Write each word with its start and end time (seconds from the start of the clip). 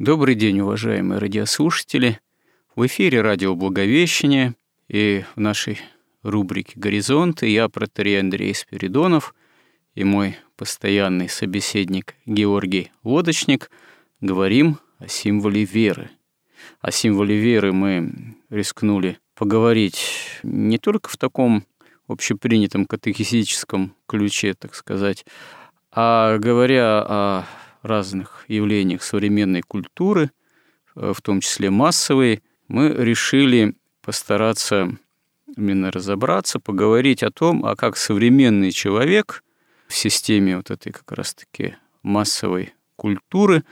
Добрый 0.00 0.34
день, 0.34 0.60
уважаемые 0.60 1.18
радиослушатели. 1.18 2.20
В 2.74 2.86
эфире 2.86 3.20
радио 3.20 3.54
«Благовещение» 3.54 4.54
и 4.88 5.24
в 5.36 5.40
нашей 5.40 5.78
рубрике 6.22 6.72
«Горизонты» 6.76 7.48
я, 7.48 7.68
протерей 7.68 8.18
Андрей 8.18 8.54
Спиридонов, 8.54 9.34
и 9.94 10.04
мой 10.04 10.38
постоянный 10.56 11.28
собеседник 11.28 12.14
Георгий 12.24 12.92
Лодочник 13.04 13.70
говорим 14.22 14.78
о 14.98 15.06
символе 15.06 15.64
веры. 15.64 16.08
О 16.80 16.90
символе 16.90 17.36
веры 17.36 17.74
мы 17.74 18.38
рискнули 18.48 19.18
поговорить 19.34 20.00
не 20.42 20.78
только 20.78 21.10
в 21.10 21.18
таком 21.18 21.66
общепринятом 22.08 22.86
катехизическом 22.86 23.94
ключе, 24.06 24.54
так 24.54 24.74
сказать, 24.74 25.26
а 25.92 26.38
говоря 26.38 27.04
о 27.06 27.44
разных 27.82 28.44
явлениях 28.48 29.02
современной 29.02 29.62
культуры, 29.62 30.30
э, 30.96 31.12
в 31.14 31.20
том 31.22 31.40
числе 31.40 31.70
массовой, 31.70 32.42
мы 32.68 32.88
решили 32.88 33.74
постараться 34.02 34.96
именно 35.56 35.90
разобраться, 35.90 36.60
поговорить 36.60 37.22
о 37.22 37.30
том, 37.30 37.64
а 37.64 37.76
как 37.76 37.96
современный 37.96 38.70
человек 38.70 39.42
в 39.88 39.94
системе 39.94 40.56
вот 40.56 40.70
этой 40.70 40.92
как 40.92 41.10
раз-таки 41.12 41.76
массовой 42.02 42.72
культуры 42.96 43.64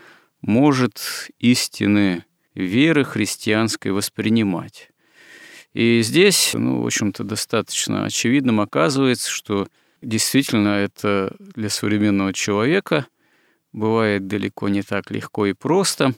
может 0.43 1.31
истины 1.39 2.25
веры 2.55 3.05
христианской 3.05 3.93
воспринимать. 3.93 4.91
И 5.75 6.01
здесь, 6.03 6.53
ну, 6.55 6.83
в 6.83 6.87
общем-то, 6.87 7.23
достаточно 7.23 8.05
очевидным 8.05 8.61
оказывается, 8.61 9.31
что 9.31 9.69
действительно 10.03 10.69
это 10.69 11.37
для 11.39 11.71
современного 11.71 12.33
человека– 12.33 13.07
бывает 13.73 14.27
далеко 14.27 14.69
не 14.69 14.83
так 14.83 15.11
легко 15.11 15.47
и 15.47 15.53
просто, 15.53 16.15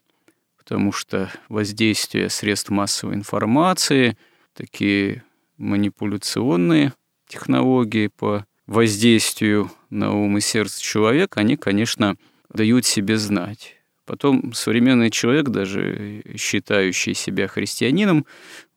потому 0.56 0.93
что 0.93 1.31
воздействие 1.49 2.28
средств 2.31 2.71
массовой 2.71 3.15
информации, 3.15 4.16
такие 4.55 5.25
манипуляционные 5.56 6.93
технологии 7.27 8.09
по 8.09 8.44
воздействию 8.66 9.71
на 9.91 10.12
ум 10.12 10.38
и 10.38 10.41
сердце 10.41 10.83
человека, 10.83 11.41
они, 11.41 11.56
конечно, 11.56 12.16
дают 12.49 12.87
себе 12.87 13.16
знать. 13.16 13.77
Потом 14.06 14.53
современный 14.55 15.11
человек, 15.11 15.49
даже 15.49 16.22
считающий 16.37 17.15
себя 17.15 17.47
христианином, 17.47 18.27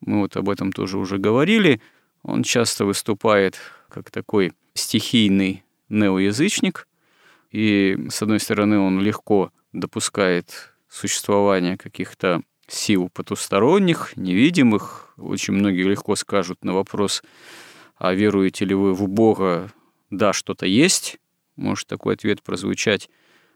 мы 0.02 0.20
вот 0.20 0.36
об 0.38 0.50
этом 0.50 0.72
тоже 0.72 0.98
уже 0.98 1.18
говорили, 1.18 1.82
он 2.22 2.44
часто 2.44 2.86
выступает 2.86 3.58
как 3.90 4.12
такой 4.12 4.54
стихийный 4.74 5.64
неоязычник– 5.90 6.88
и, 7.54 8.08
с 8.10 8.22
одной 8.24 8.40
стороны, 8.40 8.80
он 8.80 9.00
легко 9.00 9.52
допускает 9.74 10.74
существование 10.90 11.78
каких-то 11.78 12.42
сил 12.68 13.10
потусторонних, 13.14 14.18
невидимых. 14.18 15.14
Очень 15.18 15.54
многие 15.54 15.84
легко 15.84 16.16
скажут 16.16 16.64
на 16.66 16.74
вопрос, 16.74 17.24
а 17.96 18.14
веруете 18.14 18.66
ли 18.66 18.74
вы 18.74 18.94
в 18.94 19.08
Бога? 19.08 19.72
Да, 20.10 20.34
что-то 20.34 20.66
есть. 20.66 21.20
Может 21.56 21.88
такой 21.88 22.16
ответ 22.16 22.42
прозвучать. 22.42 23.08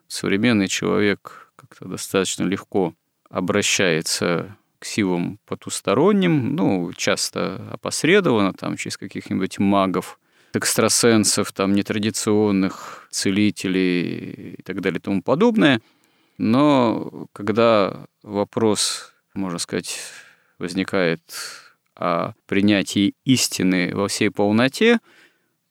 Современный 0.08 0.68
человек 0.68 1.52
как-то 1.56 1.86
достаточно 1.86 2.44
легко 2.44 2.94
обращается 3.32 4.56
к 4.78 4.86
силам 4.86 5.40
потусторонним, 5.48 6.56
ну, 6.56 6.94
часто 6.96 7.68
опосредованно, 7.72 8.54
там, 8.54 8.78
через 8.78 8.96
каких-нибудь 8.96 9.58
магов– 9.58 10.20
экстрасенсов, 10.54 11.52
там, 11.52 11.74
нетрадиционных 11.74 13.08
целителей 13.12 14.56
и 14.58 14.62
так 14.64 14.82
далее 14.82 15.00
и 15.00 15.02
тому 15.02 15.22
подобное. 15.22 15.82
Но 16.38 17.28
когда 17.34 18.06
вопрос, 18.24 19.14
можно 19.34 19.60
сказать, 19.60 20.00
возникает 20.60 21.22
о 21.96 22.34
принятии 22.46 23.14
истины 23.26 23.92
во 23.94 24.08
всей 24.08 24.30
полноте, 24.30 25.00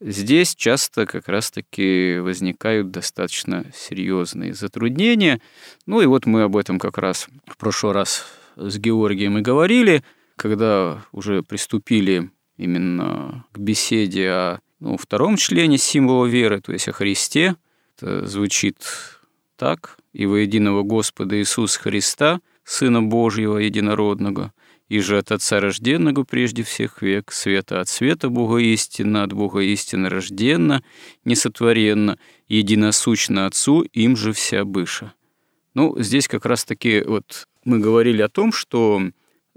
здесь 0.00 0.54
часто 0.54 1.06
как 1.06 1.28
раз-таки 1.28 2.19
возникают 2.19 2.91
достаточно 2.91 3.66
серьезные 3.75 4.54
затруднения. 4.54 5.41
Ну 5.86 6.00
и 6.00 6.06
вот 6.06 6.26
мы 6.26 6.42
об 6.42 6.56
этом 6.56 6.78
как 6.78 6.98
раз 6.98 7.28
в 7.47 7.56
прошлый 7.56 7.92
раз 7.92 8.26
с 8.56 8.78
Георгием 8.78 9.38
и 9.38 9.42
говорили, 9.42 10.03
когда 10.36 11.04
уже 11.12 11.42
приступили 11.42 12.31
именно 12.56 13.44
к 13.53 13.59
беседе 13.59 14.31
о 14.31 14.60
ну, 14.78 14.97
втором 14.97 15.37
члене 15.37 15.78
символа 15.78 16.26
веры, 16.26 16.60
то 16.60 16.72
есть 16.72 16.88
о 16.88 16.92
Христе. 16.92 17.56
Это 17.97 18.26
звучит 18.26 18.76
так. 19.56 19.98
«И 20.12 20.26
во 20.26 20.38
единого 20.38 20.82
Господа 20.82 21.38
Иисуса 21.38 21.81
Христа, 21.81 22.41
Сына 22.64 23.03
Божьего 23.03 23.59
Единородного, 23.59 24.53
и 24.88 25.00
же 25.00 25.19
от 25.19 25.32
Отца 25.32 25.60
рожденного 25.60 26.25
прежде 26.25 26.62
всех 26.62 27.03
век, 27.03 27.32
света 27.32 27.81
от 27.81 27.88
света 27.88 28.28
Бога 28.28 28.59
истина, 28.59 29.25
от 29.25 29.32
Бога 29.32 29.60
истина 29.60 30.09
рожденна, 30.09 30.82
несотворенна, 31.25 32.19
единосущна 32.48 33.47
Отцу, 33.47 33.82
им 33.82 34.16
же 34.16 34.32
вся 34.32 34.65
быша». 34.65 35.12
Ну, 35.75 35.94
здесь 36.00 36.28
как 36.28 36.47
раз-таки 36.47 37.03
вот 37.03 37.47
мы 37.65 37.78
говорили 37.78 38.22
о 38.22 38.28
том, 38.28 38.53
что, 38.53 39.03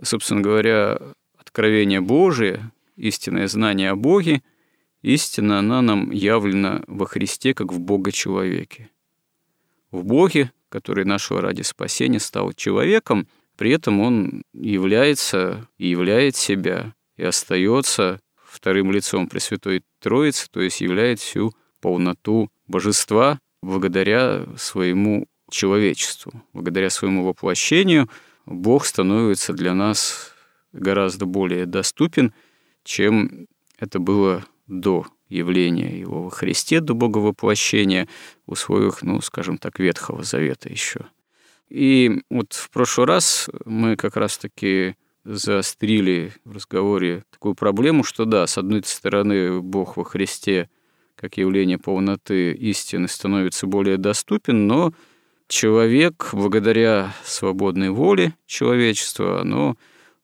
собственно 0.02 0.42
говоря, 0.42 1.00
откровение 1.38 2.02
Божие, 2.02 2.72
истинное 2.96 3.48
знание 3.48 3.92
о 3.92 3.96
Боге– 3.96 4.42
Истина, 5.02 5.60
она 5.60 5.82
нам 5.82 6.12
явлена 6.12 6.84
во 6.88 7.06
Христе, 7.06 7.54
как 7.54 7.72
в 7.72 7.80
Бога-человеке. 7.80 8.90
В 9.92 10.04
Боге, 10.04 10.52
который 10.70 11.06
нашего 11.06 11.42
ради 11.42 11.62
спасения 11.62 12.20
стал 12.20 12.54
человеком, 12.54 13.28
при 13.58 13.72
этом 13.72 14.00
он 14.02 14.44
является 14.54 15.68
и 15.78 15.88
являет 15.88 16.36
себя, 16.36 16.94
и 17.18 17.24
остается 17.24 18.20
вторым 18.36 18.92
лицом 18.92 19.28
Пресвятой 19.28 19.84
Троицы, 20.00 20.48
то 20.52 20.62
есть 20.62 20.82
являет 20.82 21.20
всю 21.20 21.54
полноту 21.82 22.50
божества 22.68 23.40
благодаря 23.62 24.46
своему 24.58 25.28
человечеству, 25.50 26.32
благодаря 26.54 26.90
своему 26.90 27.26
воплощению 27.26 28.10
Бог 28.46 28.86
становится 28.86 29.54
для 29.54 29.74
нас 29.74 30.34
гораздо 30.72 31.26
более 31.26 31.66
доступен, 31.66 32.34
чем 32.84 33.48
это 33.78 34.00
было 34.00 34.46
до 34.70 35.06
явления 35.28 36.00
его 36.00 36.24
во 36.24 36.30
Христе, 36.30 36.80
до 36.80 36.94
Боговоплощения, 36.94 38.08
условиях, 38.46 39.02
ну, 39.02 39.20
скажем 39.22 39.58
так, 39.58 39.80
Ветхого 39.80 40.24
Завета 40.24 40.70
еще. 40.70 41.08
И 41.70 42.22
вот 42.30 42.54
в 42.54 42.70
прошлый 42.70 43.08
раз 43.08 43.50
мы 43.66 43.96
как 43.96 44.16
раз-таки 44.16 44.96
заострили 45.24 46.34
в 46.46 46.56
разговоре 46.56 47.24
такую 47.30 47.54
проблему, 47.56 48.04
что 48.04 48.26
да, 48.26 48.48
с 48.48 48.58
одной 48.58 48.84
стороны, 48.86 49.62
Бог 49.62 49.98
во 49.98 50.04
Христе 50.04 50.70
как 51.16 51.38
явление 51.38 51.78
полноты 51.78 52.54
истины 52.54 53.10
становится 53.10 53.68
более 53.68 53.98
доступен, 53.98 54.68
но 54.68 54.94
человек, 55.50 56.30
благодаря 56.32 57.14
свободной 57.26 57.90
воле 57.90 58.34
человечества, 58.48 59.42
оно 59.42 59.76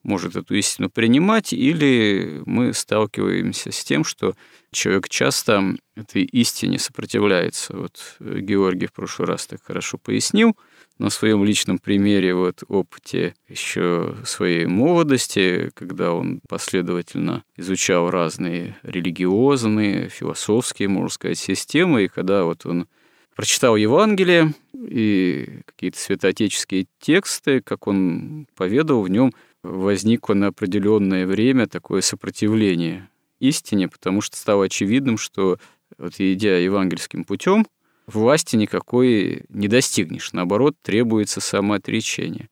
может 0.05 0.35
эту 0.35 0.55
истину 0.55 0.89
принимать, 0.89 1.51
или 1.51 2.41
мы 2.45 2.73
сталкиваемся 2.73 3.71
с 3.71 3.83
тем, 3.83 4.03
что 4.03 4.35
человек 4.71 5.09
часто 5.09 5.75
этой 5.95 6.23
истине 6.23 6.77
сопротивляется. 6.79 7.75
Вот 7.75 8.17
Георгий 8.19 8.85
в 8.85 8.93
прошлый 8.93 9.27
раз 9.27 9.47
так 9.47 9.63
хорошо 9.63 9.97
пояснил 9.97 10.55
на 10.99 11.09
своем 11.09 11.43
личном 11.43 11.79
примере, 11.79 12.35
вот 12.35 12.63
опыте 12.67 13.33
еще 13.49 14.15
своей 14.23 14.65
молодости, 14.65 15.71
когда 15.73 16.13
он 16.13 16.39
последовательно 16.47 17.43
изучал 17.57 18.09
разные 18.09 18.77
религиозные, 18.83 20.09
философские, 20.09 20.87
можно 20.87 21.09
сказать, 21.09 21.39
системы, 21.39 22.05
и 22.05 22.07
когда 22.07 22.43
вот 22.43 22.65
он 22.65 22.87
прочитал 23.35 23.75
Евангелие 23.75 24.53
и 24.73 25.61
какие-то 25.65 25.99
святоотеческие 25.99 26.85
тексты, 26.99 27.59
как 27.61 27.87
он 27.87 28.47
поведал, 28.55 29.01
в 29.01 29.09
нем 29.09 29.33
возникло 29.65 30.33
на 30.33 30.47
определенное 30.47 31.25
время 31.25 31.67
такое 31.67 32.01
сопротивление 32.01 33.09
истине, 33.39 33.87
потому 33.87 34.21
что 34.21 34.37
стало 34.37 34.65
очевидным, 34.65 35.17
что 35.17 35.57
вот 35.97 36.13
идя 36.19 36.57
евангельским 36.57 37.23
путем, 37.23 37.65
власти 38.07 38.55
никакой 38.55 39.43
не 39.49 39.67
достигнешь. 39.67 40.33
Наоборот, 40.33 40.75
требуется 40.81 41.41
самоотречение. 41.41 42.49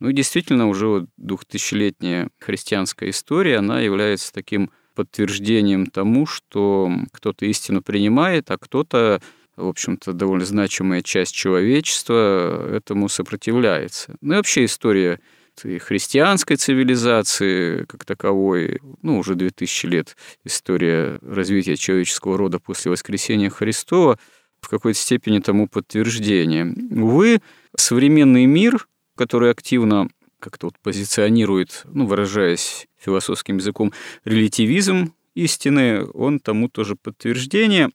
Ну 0.00 0.08
и 0.10 0.12
действительно, 0.12 0.68
уже 0.68 0.86
вот 0.86 1.04
двухтысячелетняя 1.16 2.28
христианская 2.38 3.10
история, 3.10 3.58
она 3.58 3.80
является 3.80 4.32
таким 4.32 4.70
подтверждением 4.94 5.86
тому, 5.86 6.26
что 6.26 6.90
кто-то 7.12 7.46
истину 7.46 7.82
принимает, 7.82 8.50
а 8.50 8.58
кто-то, 8.58 9.20
в 9.56 9.66
общем-то, 9.66 10.12
довольно 10.12 10.44
значимая 10.44 11.02
часть 11.02 11.34
человечества 11.34 12.68
этому 12.76 13.08
сопротивляется. 13.08 14.16
Ну 14.20 14.34
и 14.34 14.36
вообще 14.36 14.64
история 14.66 15.20
и 15.64 15.78
христианской 15.78 16.56
цивилизации 16.56 17.84
как 17.84 18.04
таковой, 18.04 18.80
ну, 19.02 19.18
уже 19.18 19.34
2000 19.34 19.86
лет 19.86 20.16
история 20.44 21.18
развития 21.22 21.76
человеческого 21.76 22.36
рода 22.36 22.58
после 22.58 22.90
воскресения 22.90 23.50
Христова 23.50 24.18
в 24.60 24.68
какой-то 24.68 24.98
степени 24.98 25.38
тому 25.38 25.68
подтверждение. 25.68 26.74
Увы, 26.90 27.40
современный 27.76 28.46
мир, 28.46 28.88
который 29.16 29.50
активно 29.50 30.08
как-то 30.40 30.66
вот 30.66 30.78
позиционирует, 30.82 31.82
ну, 31.84 32.06
выражаясь 32.06 32.86
философским 32.98 33.58
языком, 33.58 33.92
релятивизм 34.24 35.14
истины, 35.34 36.04
он 36.06 36.38
тому 36.38 36.68
тоже 36.68 36.96
подтверждение. 36.96 37.90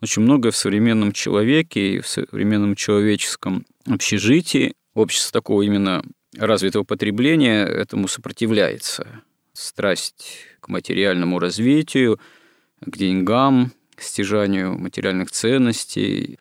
Очень 0.00 0.22
многое 0.22 0.52
в 0.52 0.56
современном 0.56 1.12
человеке 1.12 1.94
и 1.94 2.00
в 2.00 2.06
современном 2.06 2.74
человеческом 2.74 3.64
общежитии 3.86 4.74
общество 4.94 5.32
такого 5.40 5.62
именно 5.62 6.02
развитого 6.36 6.84
потребления 6.84 7.64
этому 7.64 8.08
сопротивляется. 8.08 9.22
Страсть 9.52 10.40
к 10.60 10.68
материальному 10.68 11.38
развитию, 11.38 12.20
к 12.80 12.96
деньгам, 12.96 13.72
к 13.94 14.02
стяжанию 14.02 14.78
материальных 14.78 15.30
ценностей, 15.30 16.38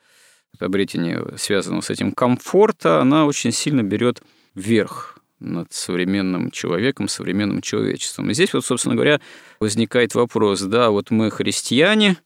обретение 0.59 1.37
связанного 1.37 1.81
с 1.81 1.89
этим 1.89 2.11
комфорта, 2.11 3.01
она 3.01 3.25
очень 3.25 3.51
сильно 3.51 3.83
берет 3.83 4.21
вверх 4.53 5.19
над 5.39 5.73
современным 5.73 6.51
человеком, 6.51 7.07
современным 7.07 7.61
человечеством. 7.61 8.29
И 8.29 8.33
здесь 8.33 8.53
вот, 8.53 8.65
собственно 8.65 8.95
говоря, 8.95 9.19
возникает 9.59 10.15
вопрос, 10.15 10.61
да, 10.61 10.89
вот 10.89 11.11
мы 11.11 11.29
христиане, 11.29 12.17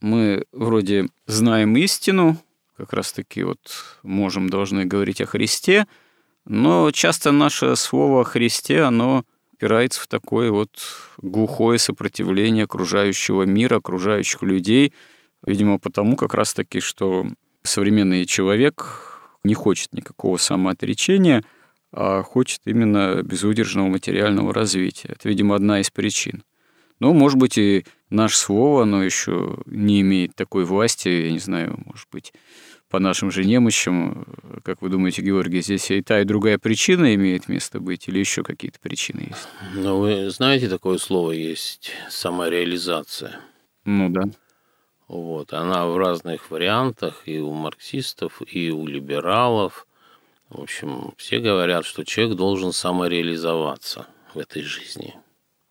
мы 0.00 0.44
вроде 0.52 1.08
знаем 1.26 1.76
истину, 1.76 2.38
как 2.76 2.92
раз-таки 2.92 3.42
вот 3.42 3.58
можем, 4.02 4.48
должны 4.48 4.84
говорить 4.84 5.20
о 5.20 5.26
Христе, 5.26 5.86
но 6.48 6.90
часто 6.90 7.30
наше 7.30 7.76
слово 7.76 8.22
о 8.22 8.24
Христе, 8.24 8.80
оно 8.80 9.24
опирается 9.52 10.00
в 10.00 10.06
такое 10.06 10.50
вот 10.50 10.70
глухое 11.18 11.78
сопротивление 11.78 12.64
окружающего 12.64 13.42
мира, 13.42 13.76
окружающих 13.76 14.42
людей, 14.42 14.94
видимо, 15.44 15.78
потому 15.78 16.16
как 16.16 16.32
раз-таки, 16.34 16.80
что 16.80 17.26
современный 17.62 18.24
человек 18.24 19.20
не 19.44 19.54
хочет 19.54 19.92
никакого 19.92 20.38
самоотречения, 20.38 21.44
а 21.92 22.22
хочет 22.22 22.60
именно 22.64 23.22
безудержного 23.22 23.88
материального 23.88 24.54
развития. 24.54 25.08
Это, 25.08 25.28
видимо, 25.28 25.54
одна 25.54 25.80
из 25.80 25.90
причин. 25.90 26.42
Но, 26.98 27.12
может 27.12 27.38
быть, 27.38 27.58
и 27.58 27.84
наше 28.10 28.36
слово, 28.36 28.82
оно 28.82 29.02
еще 29.02 29.58
не 29.66 30.00
имеет 30.00 30.34
такой 30.34 30.64
власти, 30.64 31.08
я 31.08 31.30
не 31.30 31.38
знаю, 31.38 31.78
может 31.84 32.08
быть, 32.10 32.32
по 32.88 32.98
нашим 32.98 33.30
же 33.30 33.44
немощам. 33.44 34.26
Как 34.64 34.82
вы 34.82 34.88
думаете, 34.88 35.22
Георгий, 35.22 35.62
здесь 35.62 35.90
и 35.90 36.02
та, 36.02 36.20
и 36.20 36.24
другая 36.24 36.58
причина 36.58 37.14
имеет 37.14 37.48
место 37.48 37.80
быть, 37.80 38.08
или 38.08 38.18
еще 38.18 38.42
какие-то 38.42 38.80
причины 38.80 39.28
есть? 39.28 39.48
Ну, 39.74 39.98
вы 39.98 40.30
знаете, 40.30 40.68
такое 40.68 40.98
слово 40.98 41.32
есть 41.32 41.92
самореализация. 42.10 43.40
Ну 43.84 44.08
да. 44.08 44.22
Вот, 45.06 45.54
она 45.54 45.86
в 45.86 45.96
разных 45.96 46.50
вариантах 46.50 47.22
и 47.24 47.38
у 47.38 47.52
марксистов, 47.52 48.42
и 48.46 48.70
у 48.70 48.86
либералов. 48.86 49.86
В 50.50 50.60
общем, 50.60 51.14
все 51.16 51.40
говорят, 51.40 51.84
что 51.84 52.04
человек 52.04 52.36
должен 52.36 52.72
самореализоваться 52.72 54.06
в 54.34 54.38
этой 54.38 54.62
жизни. 54.62 55.14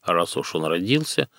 А 0.01 0.13
раз 0.13 0.37
уж 0.37 0.55
он 0.55 0.65
родился, 0.65 1.29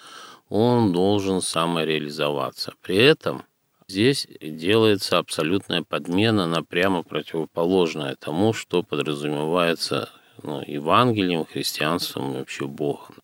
он 0.48 0.92
должен 0.92 1.40
самореализоваться. 1.40 2.75
При 2.82 2.96
этом 2.96 3.42
Здесь 3.90 4.29
делается 4.43 5.17
абсолютная 5.17 5.82
подмена 5.82 6.46
на 6.46 6.62
прямо 6.62 7.02
противоположное 7.02 8.17
тому, 8.17 8.52
что 8.52 8.82
подразумевается 8.82 10.11
ну, 10.43 10.62
Евангелием, 10.67 11.46
христианством 11.46 12.35
и 12.35 12.38
вообще 12.40 12.67
Богом. 12.67 13.17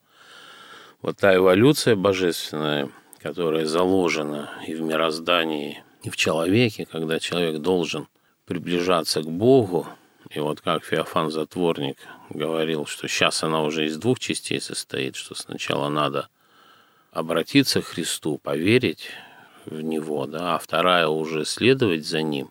Вот 1.03 1.19
та 1.19 1.37
эволюция 1.37 1.97
божественная, 1.97 2.89
которая 3.19 3.67
заложена 3.67 4.49
и 4.67 4.75
в 4.75 4.81
мироздании, 4.81 5.85
и 6.03 6.09
в 6.09 6.17
человеке, 6.17 6.87
когда 6.91 7.21
человек 7.21 7.61
должен 7.61 8.09
приближаться 8.47 9.21
к 9.21 9.31
Богу, 9.31 9.87
и 10.31 10.41
вот 10.41 10.63
как 10.63 10.83
Феофан 10.83 11.31
Затворник 11.31 11.99
говорил, 12.31 12.87
что 12.87 13.07
сейчас 13.07 13.43
она 13.43 13.63
уже 13.63 13.85
из 13.85 13.99
двух 13.99 14.19
частей 14.19 14.63
состоит, 14.63 15.17
что 15.17 15.35
сначала 15.35 15.91
надо 15.91 16.31
обратиться 17.13 17.83
к 17.83 17.85
Христу, 17.85 18.39
поверить 18.39 19.11
в 19.67 19.81
него, 19.81 20.27
да, 20.27 20.57
а 20.57 20.59
вторая 20.59 21.09
уже 21.09 21.45
следовать 21.45 22.07
за 22.07 22.23
ним 22.23 22.51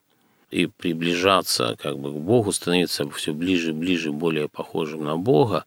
и 0.51 0.67
приближаться 0.67 1.75
как 1.81 1.97
бы 1.97 2.11
к 2.11 2.15
Богу, 2.15 2.51
становиться 2.51 3.09
все 3.09 3.33
ближе 3.33 3.71
и 3.71 3.73
ближе, 3.73 4.11
более 4.11 4.47
похожим 4.47 5.03
на 5.03 5.17
Бога, 5.17 5.65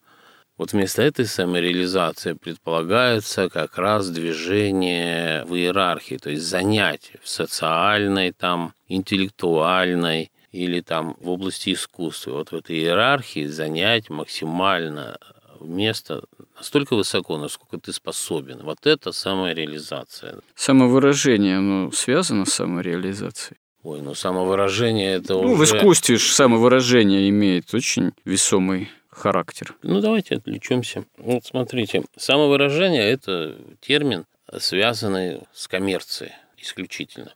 вот 0.59 0.73
вместо 0.73 1.03
этой 1.03 1.27
самореализации 1.27 2.33
предполагается 2.33 3.51
как 3.51 3.77
раз 3.77 4.09
движение 4.09 5.45
в 5.45 5.55
иерархии, 5.55 6.17
то 6.17 6.31
есть 6.31 6.45
занятие 6.45 7.19
в 7.23 7.29
социальной, 7.29 8.33
там, 8.33 8.73
интеллектуальной 8.89 10.31
или 10.53 10.81
там 10.81 11.17
в 11.21 11.29
области 11.29 11.75
искусства. 11.75 12.33
Вот 12.33 12.53
в 12.53 12.57
этой 12.57 12.77
иерархии 12.77 13.45
занять 13.45 14.09
максимально 14.09 15.19
место 15.61 16.25
настолько 16.57 16.97
высоко, 16.97 17.39
насколько 17.39 17.79
ты 17.79 17.93
способен. 17.93 18.63
Вот 18.63 18.87
это 18.87 19.13
самореализация. 19.13 20.41
Самовыражение, 20.55 21.59
оно 21.59 21.91
связано 21.93 22.45
с 22.45 22.55
самореализацией? 22.55 23.59
Ой, 23.83 24.01
ну 24.01 24.15
самовыражение 24.15 25.15
это 25.15 25.35
ну, 25.35 25.53
уже... 25.53 25.55
в 25.55 25.65
искусстве 25.65 26.17
же 26.17 26.33
самовыражение 26.33 27.29
имеет 27.29 27.73
очень 27.73 28.13
весомый 28.25 28.91
характер. 29.09 29.75
Ну, 29.83 30.01
давайте 30.01 30.37
отвлечемся. 30.37 31.05
Вот 31.17 31.45
смотрите, 31.45 32.03
самовыражение– 32.17 33.03
это 33.11 33.57
термин, 33.81 34.27
связанный 34.59 35.43
с 35.53 35.69
коммерцией 35.69 36.33
исключительно. 36.59 37.33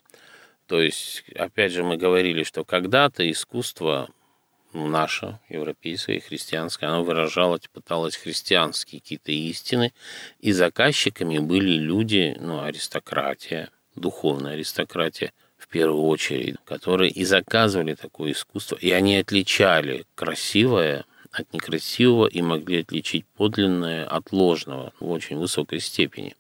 То 0.67 0.81
есть, 0.81 1.25
опять 1.35 1.73
же, 1.73 1.83
мы 1.83 1.97
говорили, 1.97 2.43
что 2.43 2.65
когда-то 2.65 3.29
искусство 3.29 4.09
наше, 4.73 5.39
европейское 5.49 6.17
и 6.17 6.21
христианское, 6.21 6.87
оно 6.87 7.05
выражало, 7.05 7.59
пыталось 7.73 8.17
христианские 8.17 9.01
какие-то 9.01 9.33
истины, 9.33 9.93
и 10.41 10.53
заказчиками 10.53 11.39
были 11.39 11.73
люди, 11.73 12.37
ну, 12.41 12.63
аристократия, 12.63 13.71
духовная 13.97 14.55
аристократия, 14.55 15.33
в 15.59 15.69
первую 15.69 16.05
очередь, 16.05 16.57
которые 16.65 17.11
и 17.11 17.25
заказывали 17.25 17.95
такое 17.95 18.33
искусство, 18.33 18.77
и 18.77 18.91
они 18.91 19.17
отличали 19.17 20.07
красивое 20.15 21.05
от 21.33 21.53
некрасивого 21.53 22.27
и 22.27 22.43
могли 22.43 22.81
отличить 22.81 23.27
подлинное 23.37 24.07
от 24.07 24.33
ложного 24.33 24.93
в 25.01 25.11
очень 25.11 25.37
высокой 25.37 25.81
степени. 25.81 26.35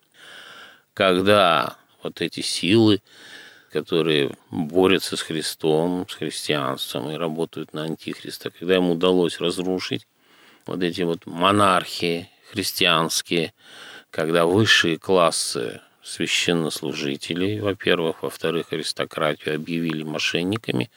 Когда 0.94 1.76
вот 2.02 2.20
эти 2.20 2.40
силы 2.40 3.00
которые 3.72 4.36
борются 4.50 5.16
с 5.16 5.22
Христом, 5.22 6.06
с 6.08 6.14
христианством 6.14 7.10
и 7.10 7.16
работают 7.16 7.72
на 7.72 7.84
антихриста, 7.84 8.50
когда 8.50 8.74
ему 8.74 8.92
удалось 8.92 9.40
разрушить 9.40 10.06
вот 10.66 10.82
эти 10.82 11.02
вот 11.02 11.26
монархии 11.26 12.28
христианские, 12.50 13.52
когда 14.10 14.44
высшие 14.44 14.98
классы 14.98 15.80
священнослужителей, 16.02 17.60
во-первых, 17.60 18.22
во-вторых, 18.22 18.72
аристократию 18.72 19.54
объявили 19.54 20.02
мошенниками, 20.02 20.90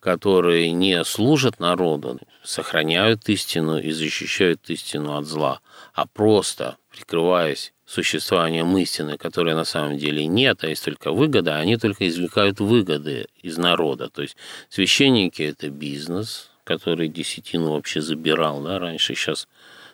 которые 0.00 0.72
не 0.72 1.02
служат 1.04 1.60
народу, 1.60 2.18
сохраняют 2.42 3.28
истину 3.28 3.78
и 3.78 3.92
защищают 3.92 4.68
истину 4.68 5.16
от 5.16 5.26
зла, 5.26 5.60
а 5.94 6.06
просто 6.06 6.76
прикрываясь 6.92 7.72
существованием 7.86 8.76
истины, 8.78 9.18
которой 9.18 9.54
на 9.54 9.64
самом 9.64 9.98
деле 9.98 10.26
нет, 10.26 10.62
а 10.62 10.68
есть 10.68 10.84
только 10.84 11.10
выгода, 11.10 11.56
они 11.56 11.76
только 11.76 12.06
извлекают 12.06 12.60
выгоды 12.60 13.26
из 13.42 13.58
народа. 13.58 14.08
То 14.08 14.22
есть 14.22 14.36
священники– 14.68 15.42
это 15.42 15.68
бизнес, 15.68 16.50
который 16.64 17.08
десятину 17.08 17.72
вообще 17.72 18.00
забирал 18.00 18.62
да, 18.62 18.78
раньше, 18.78 19.14
сейчас 19.14 19.48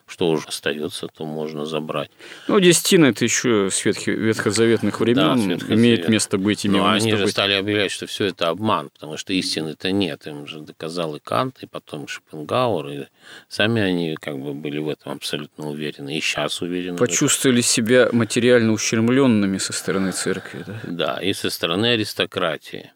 что 0.08 0.28
уже 0.30 0.46
остается, 0.48 1.06
то 1.08 1.24
можно 1.24 1.66
забрать. 1.66 2.10
Ну, 2.48 2.58
десятина– 2.60 3.06
это 3.06 3.24
еще 3.24 3.70
с 3.70 3.84
ветхозаветных 3.84 5.00
времен 5.00 5.58
да, 5.58 5.74
имеет 5.74 6.08
место 6.08 6.38
быть. 6.38 6.64
Но 6.64 6.88
они 6.88 7.14
же 7.14 7.24
быть. 7.24 7.32
стали 7.32 7.52
объявлять, 7.52 7.90
что 7.90 8.06
все 8.06 8.26
это 8.26 8.48
обман, 8.48 8.90
потому 8.90 9.16
что 9.16 9.32
истины-то 9.32 9.92
нет. 9.92 10.26
Им 10.26 10.46
же 10.46 10.60
доказал 10.60 11.16
и 11.16 11.20
Кант, 11.20 11.58
и 11.62 11.66
потом 11.66 12.08
Шопенгауэр, 12.08 12.88
и 12.88 13.06
сами 13.48 13.82
они 13.82 14.16
как 14.20 14.38
бы 14.38 14.54
были 14.54 14.78
в 14.78 14.88
этом 14.88 15.12
абсолютно 15.12 15.68
уверены, 15.68 16.16
и 16.16 16.20
сейчас 16.20 16.62
уверены. 16.62 16.96
Почувствовали 16.96 17.60
себя 17.60 18.08
материально 18.12 18.72
ущемленными 18.72 19.58
со 19.58 19.72
стороны 19.72 20.12
церкви, 20.12 20.64
да? 20.66 20.80
Да, 20.84 21.18
и 21.22 21.32
со 21.32 21.50
стороны 21.50 21.86
аристократии 21.86 22.92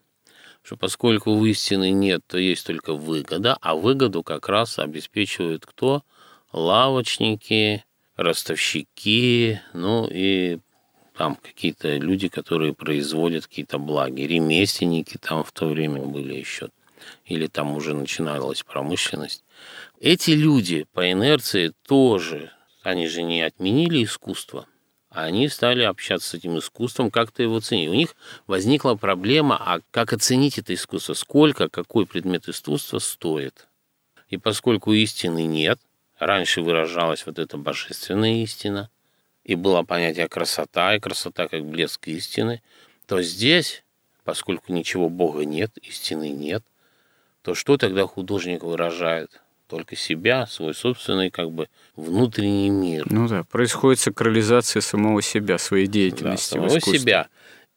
что 0.63 0.77
поскольку 0.77 1.45
истины 1.45 1.91
нет, 1.91 2.23
то 2.27 2.39
есть 2.39 2.67
только 2.67 2.95
выгода, 2.95 3.59
а 3.61 3.75
выгоду 3.75 4.23
как 4.23 4.49
раз 4.49 4.79
обеспечивает 4.79 5.67
кто? 5.67 6.05
Лавочники, 6.53 7.85
ростовщики, 8.17 9.61
ну 9.73 10.09
и 10.11 10.59
там 11.17 11.37
какие-то 11.37 11.97
люди, 11.97 12.29
которые 12.29 12.75
производят 12.75 13.47
какие-то 13.47 13.79
благи, 13.79 14.23
ремесленники 14.23 15.19
там 15.19 15.45
в 15.45 15.53
то 15.53 15.67
время 15.67 16.03
были 16.03 16.35
еще, 16.35 16.69
или 17.25 17.47
там 17.47 17.77
уже 17.77 17.95
начиналась 17.95 18.63
промышленность. 18.63 19.45
Эти 20.01 20.31
люди 20.31 20.87
по 20.93 21.11
инерции 21.11 21.73
тоже, 21.87 22.53
они 22.83 23.07
же 23.09 23.23
не 23.23 23.43
отменили 23.43 24.05
искусство, 24.05 24.67
они 25.11 25.49
стали 25.49 25.83
общаться 25.83 26.31
с 26.31 26.35
этим 26.35 26.59
искусством, 26.59 27.11
как-то 27.11 27.43
его 27.43 27.61
ценить. 27.61 27.91
У 27.91 27.95
них 27.95 28.17
возникла 28.47 28.95
проблема, 28.95 29.57
а 29.59 29.81
как 29.91 30.15
оценить 30.15 30.57
это 30.57 30.73
искусство, 30.73 31.13
сколько, 31.13 31.69
какой 31.69 32.07
предмет 32.07 32.49
искусства 32.49 32.99
стоит. 32.99 33.69
И 34.31 34.39
поскольку 34.39 34.93
истины 34.95 35.45
нет– 35.45 35.79
раньше 36.27 36.63
выражалась 36.63 37.27
вот 37.27 37.39
эта 37.39 37.57
божественная 37.57 38.43
истина, 38.43 38.91
и 39.45 39.55
было 39.55 39.83
понятие 39.83 40.29
красота, 40.29 40.95
и 40.95 41.01
красота 41.01 41.49
как 41.49 41.65
блеск 41.65 42.07
истины, 42.09 42.63
то 43.07 43.21
здесь, 43.23 43.85
поскольку 44.25 44.73
ничего 44.73 45.09
Бога 45.09 45.45
нет, 45.45 45.77
истины 45.83 46.31
нет, 46.31 46.63
то 47.43 47.55
что 47.55 47.77
тогда 47.77 48.07
художник 48.07 48.63
выражает? 48.63 49.41
Только 49.67 49.97
себя, 49.97 50.47
свой 50.47 50.75
собственный 50.75 51.31
как 51.31 51.51
бы 51.51 51.69
внутренний 51.97 52.69
мир. 52.69 53.07
Ну 53.11 53.27
да, 53.27 53.43
происходит 53.43 54.01
сакрализация 54.01 54.83
самого 54.83 55.23
себя, 55.23 55.57
своей 55.57 55.87
деятельности. 55.87 56.55
Да, 56.55 56.69
самого 56.69 56.81
себя. 56.81 57.29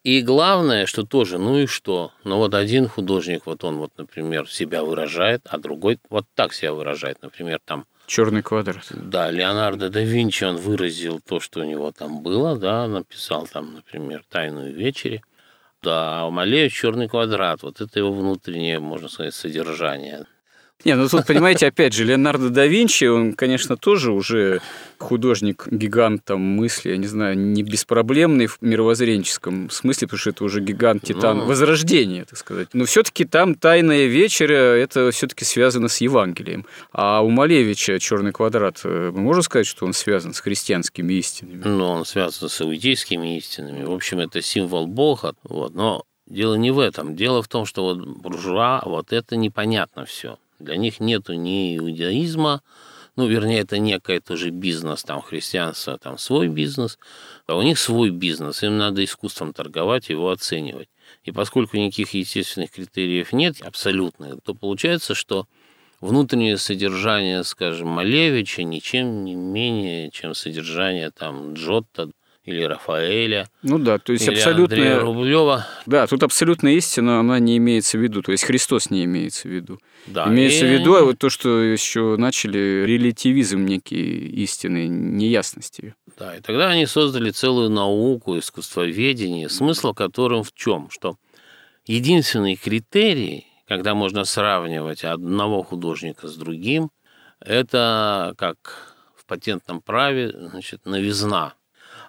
И 0.04 0.22
главное, 0.22 0.86
что 0.86 1.04
тоже, 1.04 1.40
ну 1.40 1.58
и 1.58 1.66
что? 1.66 2.12
Ну 2.26 2.38
вот 2.38 2.54
один 2.54 2.88
художник, 2.88 3.46
вот 3.46 3.64
он 3.64 3.78
вот, 3.78 3.92
например, 3.98 4.48
себя 4.48 4.84
выражает, 4.84 5.42
а 5.46 5.58
другой 5.58 5.98
вот 6.10 6.28
так 6.36 6.54
себя 6.54 6.74
выражает. 6.74 7.22
Например, 7.24 7.60
там 7.64 7.86
Черный 8.08 8.44
квадрат. 8.44 8.86
Да, 8.92 9.32
Леонардо 9.32 9.90
да 9.90 10.02
Винчи, 10.02 10.44
он 10.44 10.58
выразил 10.58 11.20
то, 11.20 11.40
что 11.40 11.62
у 11.62 11.64
него 11.64 11.92
там 11.92 12.22
было, 12.22 12.58
да, 12.58 12.88
написал 12.88 13.48
там, 13.48 13.74
например, 13.74 14.24
«Тайную 14.30 14.74
вечери». 14.74 15.24
Да, 15.82 16.22
а 16.22 16.30
Малеев 16.30 16.74
«Черный 16.74 17.08
квадрат», 17.08 17.64
вот 17.64 17.82
это 17.82 18.00
его 18.00 18.12
внутреннее, 18.12 18.80
можно 18.80 19.08
сказать, 19.08 19.34
содержание. 19.34 20.26
Не, 20.84 20.96
ну 20.96 21.08
тут, 21.08 21.26
понимаете, 21.26 21.68
опять 21.68 21.94
же, 21.94 22.04
Леонардо 22.04 22.50
да 22.50 22.68
Винчи, 22.68 23.06
он, 23.06 23.34
конечно, 23.34 23.76
тоже 23.76 24.12
уже 24.12 24.62
художник, 25.00 25.68
гигант 25.72 26.24
там 26.26 26.42
мысли, 26.42 26.92
я 26.92 26.98
не 26.98 27.08
знаю, 27.08 27.38
не 27.38 27.64
беспроблемный 27.64 28.46
в 28.48 28.58
мировоззренческом 28.62 29.70
смысле, 29.72 30.08
потому 30.08 30.20
что 30.20 30.30
это 30.30 30.44
уже 30.44 30.62
гигант, 30.62 31.04
титан, 31.04 31.40
ну... 31.40 31.46
возрождения, 31.46 32.26
так 32.26 32.38
сказать. 32.38 32.70
Но 32.74 32.86
все-таки 32.86 33.26
там 33.26 33.56
тайная 33.56 34.06
вечеря, 34.06 34.76
это 34.76 35.10
все-таки 35.12 35.44
связано 35.44 35.88
с 35.88 36.02
Евангелием. 36.02 36.66
А 36.92 37.22
у 37.22 37.30
Малевича 37.30 38.00
черный 38.00 38.32
квадрат, 38.32 38.82
э, 38.84 39.12
мы 39.14 39.22
можем 39.22 39.42
сказать, 39.42 39.68
что 39.68 39.86
он 39.86 39.94
связан 39.94 40.34
с 40.34 40.40
христианскими 40.40 41.14
истинами? 41.14 41.64
Ну, 41.66 41.86
он 41.86 42.06
связан 42.06 42.48
с 42.48 42.62
иудейскими 42.62 43.38
истинами. 43.38 43.84
В 43.86 43.92
общем, 43.92 44.20
это 44.20 44.42
символ 44.42 44.86
Бога. 44.88 45.34
Вот. 45.44 45.74
Но 45.74 46.04
дело 46.28 46.56
не 46.56 46.72
в 46.72 46.80
этом. 46.80 47.16
Дело 47.16 47.42
в 47.42 47.48
том, 47.48 47.66
что 47.66 47.84
вот 47.84 48.06
буржуа, 48.06 48.82
вот 48.86 49.14
это 49.14 49.36
непонятно 49.36 50.06
все. 50.06 50.38
Для 50.60 50.78
них 50.78 51.00
нету 51.00 51.34
ни 51.34 51.78
иудаизма, 51.78 52.62
ну, 53.16 53.28
вернее, 53.28 53.60
это 53.60 53.78
некое 53.78 54.20
тоже 54.20 54.50
бизнес, 54.50 55.04
там, 55.04 55.22
христианство, 55.22 55.98
там, 55.98 56.18
свой 56.18 56.50
бизнес, 56.50 57.00
а 57.48 57.56
у 57.56 57.62
них 57.62 57.80
свой 57.80 58.10
бизнес, 58.10 58.62
им 58.64 58.78
надо 58.78 59.04
искусством 59.04 59.54
торговать, 59.54 60.10
его 60.10 60.30
оценивать. 60.32 60.90
И 61.24 61.32
поскольку 61.32 61.78
никаких 61.78 62.14
естественных 62.14 62.72
критериев 62.72 63.32
нет, 63.32 63.62
абсолютных, 63.62 64.42
то 64.44 64.54
получается, 64.54 65.16
что 65.16 65.48
внутреннее 66.02 66.58
содержание, 66.58 67.44
скажем, 67.44 67.88
Малевича 67.88 68.64
ничем 68.64 69.24
не 69.24 69.36
менее, 69.36 70.12
чем 70.12 70.36
содержание 70.36 71.10
там 71.12 71.54
Джотто, 71.54 72.12
или 72.46 72.62
Рафаэля. 72.62 73.50
Ну 73.64 73.80
да, 73.80 73.98
то 73.98 74.14
есть 74.14 74.30
абсолютно... 74.30 75.00
Рублева. 75.00 75.68
Да, 75.86 76.06
тут 76.08 76.24
абсолютная 76.24 76.74
истина, 76.74 77.20
она 77.20 77.40
не 77.40 77.58
имеется 77.58 77.98
в 77.98 78.02
виду, 78.02 78.22
то 78.22 78.32
есть 78.32 78.44
Христос 78.44 78.90
не 78.92 79.04
имеется 79.06 79.48
в 79.48 79.52
виду. 79.52 79.80
Да, 80.06 80.28
имеется 80.28 80.66
и... 80.66 80.70
в 80.70 80.72
виду 80.72 80.96
а 80.96 81.04
вот 81.04 81.18
то, 81.18 81.30
что 81.30 81.62
еще 81.62 82.16
начали 82.18 82.86
релятивизм 82.86 83.66
некий 83.66 84.28
истины, 84.44 84.88
неясности. 84.88 85.96
Да, 86.18 86.36
и 86.36 86.42
тогда 86.42 86.70
они 86.70 86.86
создали 86.86 87.32
целую 87.32 87.70
науку, 87.70 88.38
искусствоведение, 88.38 89.50
смысл 89.50 89.94
которым 89.94 90.44
в 90.44 90.54
чем? 90.54 90.90
Что 90.92 91.18
единственный 91.86 92.56
критерий, 92.56 93.48
когда 93.68 93.96
можно 93.96 94.24
сравнивать 94.24 95.04
одного 95.04 95.64
художника 95.64 96.28
с 96.28 96.36
другим, 96.36 96.92
это 97.40 98.36
как 98.38 98.96
в 99.18 99.26
патентном 99.26 99.82
праве, 99.82 100.32
значит, 100.32 100.86
новизна 100.86 101.56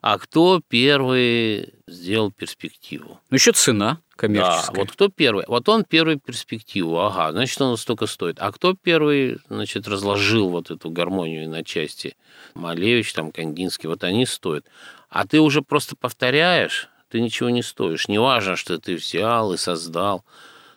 а 0.08 0.18
кто 0.18 0.60
первый 0.68 1.74
сделал 1.88 2.30
перспективу. 2.30 3.18
Ну, 3.28 3.34
еще 3.34 3.50
цена 3.50 3.98
коммерческая. 4.14 4.76
Да, 4.76 4.80
вот 4.80 4.92
кто 4.92 5.08
первый? 5.08 5.44
Вот 5.48 5.68
он 5.68 5.82
первый 5.82 6.16
перспективу, 6.16 7.00
ага, 7.00 7.32
значит, 7.32 7.60
он 7.60 7.76
столько 7.76 8.06
стоит. 8.06 8.36
А 8.38 8.52
кто 8.52 8.74
первый, 8.80 9.38
значит, 9.48 9.88
разложил 9.88 10.50
вот 10.50 10.70
эту 10.70 10.90
гармонию 10.90 11.48
на 11.48 11.64
части? 11.64 12.16
Малевич, 12.54 13.14
там, 13.14 13.32
Кандинский, 13.32 13.88
вот 13.88 14.04
они 14.04 14.26
стоят. 14.26 14.64
А 15.08 15.26
ты 15.26 15.40
уже 15.40 15.60
просто 15.60 15.96
повторяешь, 15.96 16.88
ты 17.10 17.20
ничего 17.20 17.50
не 17.50 17.64
стоишь. 17.64 18.06
Не 18.06 18.18
важно, 18.18 18.54
что 18.54 18.78
ты 18.78 18.94
взял 18.94 19.52
и 19.54 19.56
создал 19.56 20.24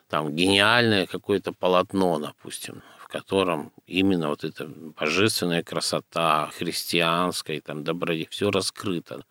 там 0.08 0.34
гениальное 0.34 1.06
какое-то 1.06 1.52
полотно, 1.52 2.18
допустим 2.18 2.82
котором 3.10 3.72
именно 3.86 4.28
вот 4.28 4.44
эта 4.44 4.66
божественная 4.66 5.62
красота, 5.62 6.50
христианская, 6.56 7.60
там, 7.60 7.82
добродетель, 7.84 8.30
все 8.30 8.50
раскрыто 8.50 9.24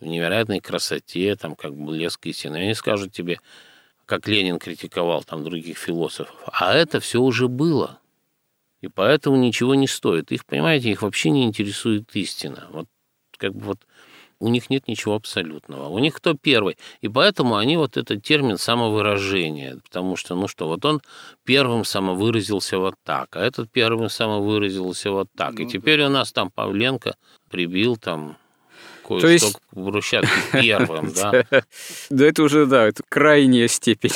в 0.00 0.04
невероятной 0.04 0.60
красоте, 0.60 1.34
там, 1.36 1.56
как 1.56 1.74
блеск 1.74 2.26
истины. 2.26 2.56
Они 2.56 2.74
скажут 2.74 3.12
тебе, 3.12 3.40
как 4.04 4.28
Ленин 4.28 4.58
критиковал 4.58 5.24
там 5.24 5.44
других 5.44 5.78
философов, 5.78 6.36
а 6.52 6.74
это 6.74 7.00
все 7.00 7.20
уже 7.20 7.48
было. 7.48 7.98
И 8.82 8.88
поэтому 8.88 9.36
ничего 9.36 9.74
не 9.74 9.86
стоит. 9.86 10.32
Их, 10.32 10.44
понимаете, 10.44 10.90
их 10.90 11.02
вообще 11.02 11.30
не 11.30 11.44
интересует 11.44 12.14
истина. 12.14 12.66
Вот 12.70 12.86
как 13.38 13.54
бы 13.54 13.64
вот 13.64 13.86
у 14.42 14.48
них 14.48 14.70
нет 14.70 14.88
ничего 14.88 15.14
абсолютного. 15.14 15.88
У 15.88 15.98
них 16.00 16.14
кто 16.14 16.34
первый? 16.34 16.76
И 17.00 17.08
поэтому 17.08 17.56
они 17.56 17.76
вот 17.76 17.96
этот 17.96 18.22
термин 18.24 18.58
самовыражение, 18.58 19.78
потому 19.84 20.16
что, 20.16 20.34
ну 20.34 20.48
что, 20.48 20.66
вот 20.66 20.84
он 20.84 21.00
первым 21.44 21.84
самовыразился 21.84 22.78
вот 22.78 22.96
так, 23.04 23.36
а 23.36 23.40
этот 23.40 23.70
первым 23.70 24.08
самовыразился 24.08 25.12
вот 25.12 25.28
так. 25.36 25.54
Ну, 25.58 25.64
и 25.64 25.68
теперь 25.68 26.00
да. 26.00 26.06
у 26.06 26.10
нас 26.10 26.32
там 26.32 26.50
Павленко 26.50 27.14
прибил 27.50 27.96
там 27.96 28.36
то 29.06 29.28
есть 29.28 29.56
брусчатки 29.72 30.30
первым, 30.52 31.12
да? 31.12 31.44
Да 32.10 32.26
это 32.26 32.42
уже, 32.42 32.66
да, 32.66 32.86
это 32.88 33.02
крайняя 33.08 33.68
степень. 33.68 34.12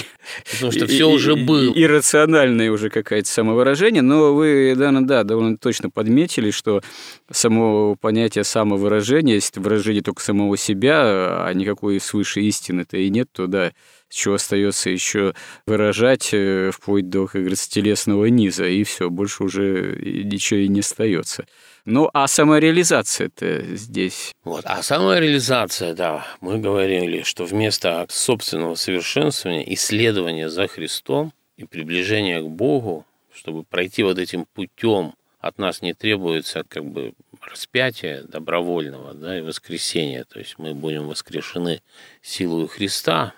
Потому 0.52 0.72
что 0.72 0.86
все 0.86 1.08
уже 1.08 1.36
было. 1.36 1.72
Иррациональное 1.74 2.70
уже 2.70 2.90
какое-то 2.90 3.28
самовыражение, 3.28 4.02
но 4.02 4.34
вы, 4.34 4.74
да, 4.76 4.90
да, 4.92 5.24
довольно 5.24 5.56
точно 5.56 5.90
подметили, 5.90 6.50
что 6.50 6.82
само 7.30 7.96
понятие 7.96 8.44
самовыражения, 8.44 9.34
если 9.34 9.52
это 9.52 9.60
выражение 9.60 10.02
только 10.02 10.22
самого 10.22 10.56
себя, 10.56 11.46
а 11.46 11.52
никакой 11.52 12.00
свыше 12.00 12.40
истины-то 12.42 12.96
и 12.96 13.08
нет, 13.10 13.28
то 13.32 13.46
да, 13.46 13.72
чего 14.08 14.34
остается 14.34 14.90
еще 14.90 15.34
выражать 15.66 16.30
э, 16.32 16.70
вплоть 16.72 17.08
до, 17.08 17.26
как 17.26 17.42
говорится, 17.42 17.70
телесного 17.70 18.26
низа, 18.26 18.66
и 18.66 18.84
все, 18.84 19.10
больше 19.10 19.44
уже 19.44 19.98
ничего 20.00 20.60
и 20.60 20.68
не 20.68 20.80
остается. 20.80 21.46
Ну, 21.86 22.10
а 22.12 22.26
самореализация-то 22.26 23.76
здесь? 23.76 24.34
Вот, 24.42 24.64
а 24.64 24.82
самореализация, 24.82 25.94
да, 25.94 26.26
мы 26.40 26.58
говорили, 26.58 27.22
что 27.22 27.44
вместо 27.44 28.06
собственного 28.08 28.74
совершенствования, 28.74 29.62
исследования 29.72 30.48
за 30.48 30.66
Христом, 30.66 31.32
и 31.56 31.64
приближение 31.64 32.42
к 32.42 32.46
Богу, 32.46 33.06
чтобы 33.32 33.62
пройти 33.62 34.02
вот 34.02 34.18
этим 34.18 34.46
путем, 34.52 35.14
от 35.38 35.58
нас 35.58 35.80
не 35.80 35.94
требуется 35.94 36.64
как 36.66 36.84
бы 36.84 37.14
распятия 37.40 38.24
добровольного 38.24 39.14
да, 39.14 39.38
и 39.38 39.42
воскресения. 39.42 40.24
То 40.24 40.40
есть 40.40 40.58
мы 40.58 40.74
будем 40.74 41.06
воскрешены 41.06 41.82
силой 42.20 42.66
Христа. 42.66 43.32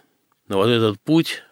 Но 0.48 0.56
вот 0.56 0.68
этот 0.68 0.98
путь 1.00 1.42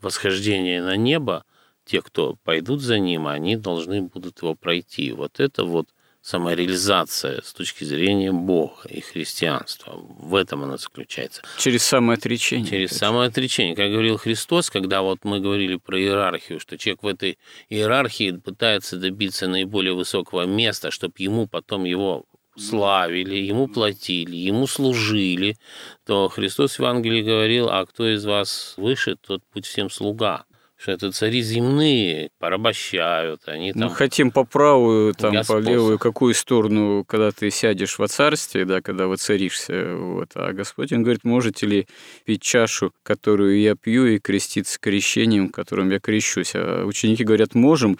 восхождения 0.00 0.82
на 0.82 0.96
небо, 0.96 1.44
те, 1.84 2.00
кто 2.00 2.36
пойдут 2.44 2.80
за 2.80 2.98
ним, 2.98 3.26
они 3.26 3.56
должны 3.56 4.02
будут 4.02 4.40
его 4.40 4.54
пройти. 4.54 5.12
Вот 5.12 5.38
это 5.38 5.64
вот 5.64 5.88
самореализация 6.26 7.40
с 7.40 7.52
точки 7.52 7.84
зрения 7.84 8.32
Бога 8.32 8.88
и 8.88 9.00
христианства. 9.00 9.94
В 9.96 10.34
этом 10.34 10.64
она 10.64 10.76
заключается. 10.76 11.42
Через 11.56 11.84
самоотречение. 11.84 12.68
Через 12.68 12.98
самоотречение. 12.98 13.76
Как 13.76 13.92
говорил 13.92 14.16
Христос, 14.16 14.68
когда 14.68 15.02
вот 15.02 15.20
мы 15.22 15.38
говорили 15.38 15.76
про 15.76 16.00
иерархию, 16.00 16.58
что 16.58 16.76
человек 16.78 17.04
в 17.04 17.06
этой 17.06 17.38
иерархии 17.70 18.32
пытается 18.32 18.96
добиться 18.96 19.46
наиболее 19.46 19.94
высокого 19.94 20.46
места, 20.46 20.90
чтобы 20.90 21.14
ему 21.18 21.46
потом 21.46 21.84
его 21.84 22.24
славили, 22.56 23.36
ему 23.36 23.68
платили, 23.68 24.34
ему 24.34 24.66
служили, 24.66 25.56
то 26.04 26.28
Христос 26.28 26.72
в 26.72 26.80
Евангелии 26.80 27.22
говорил, 27.22 27.68
а 27.68 27.86
кто 27.86 28.12
из 28.12 28.24
вас 28.24 28.74
выше, 28.76 29.14
тот 29.14 29.44
путь 29.52 29.66
всем 29.66 29.90
слуга 29.90 30.44
что 30.76 30.92
это 30.92 31.10
цари 31.10 31.40
земные 31.40 32.30
порабощают, 32.38 33.42
они 33.46 33.72
там... 33.72 33.82
Мы 33.82 33.94
хотим 33.94 34.30
по 34.30 34.44
правую, 34.44 35.14
там, 35.14 35.34
по 35.46 35.58
левую, 35.58 35.98
какую 35.98 36.34
сторону, 36.34 37.04
когда 37.04 37.30
ты 37.32 37.50
сядешь 37.50 37.98
во 37.98 38.08
царстве, 38.08 38.66
да, 38.66 38.82
когда 38.82 39.06
воцаришься, 39.06 39.96
вот. 39.96 40.30
А 40.34 40.52
Господь, 40.52 40.92
Он 40.92 41.02
говорит, 41.02 41.24
можете 41.24 41.66
ли 41.66 41.86
пить 42.24 42.42
чашу, 42.42 42.92
которую 43.02 43.58
я 43.58 43.74
пью, 43.74 44.06
и 44.06 44.18
креститься 44.18 44.78
крещением, 44.78 45.48
которым 45.48 45.90
я 45.90 45.98
крещусь? 45.98 46.52
А 46.54 46.84
ученики 46.84 47.24
говорят, 47.24 47.54
можем, 47.54 47.98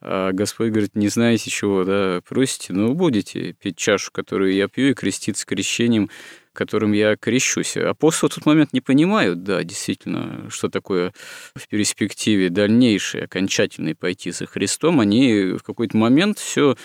а 0.00 0.32
Господь 0.32 0.70
говорит, 0.70 0.96
не 0.96 1.08
знаете 1.08 1.50
чего, 1.50 1.84
да, 1.84 2.20
просите, 2.28 2.72
но 2.72 2.92
будете 2.94 3.52
пить 3.52 3.76
чашу, 3.76 4.10
которую 4.12 4.52
я 4.52 4.68
пью, 4.68 4.90
и 4.90 4.94
креститься 4.94 5.46
крещением, 5.46 6.10
которым 6.56 6.92
я 6.92 7.16
крещусь. 7.16 7.76
Апостолы 7.76 8.30
в 8.30 8.34
тот 8.34 8.46
момент 8.46 8.72
не 8.72 8.80
понимают, 8.80 9.42
да, 9.44 9.62
действительно, 9.62 10.50
что 10.50 10.68
такое 10.68 11.12
в 11.54 11.68
перспективе 11.68 12.48
дальнейшее, 12.48 13.24
окончательное 13.24 13.94
пойти 13.94 14.32
за 14.32 14.46
Христом. 14.46 14.98
Они 15.00 15.52
в 15.58 15.62
какой-то 15.62 15.96
момент 15.96 16.38
все 16.38 16.76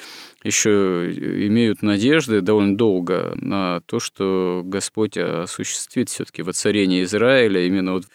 еще 0.43 1.11
имеют 1.47 1.81
надежды 1.81 2.41
довольно 2.41 2.77
долго 2.77 3.33
на 3.35 3.81
то, 3.85 3.99
что 3.99 4.61
Господь 4.65 5.17
осуществит 5.17 6.09
все-таки 6.09 6.41
воцарение 6.41 7.03
Израиля 7.03 7.65
именно 7.65 7.93
вот 7.93 8.05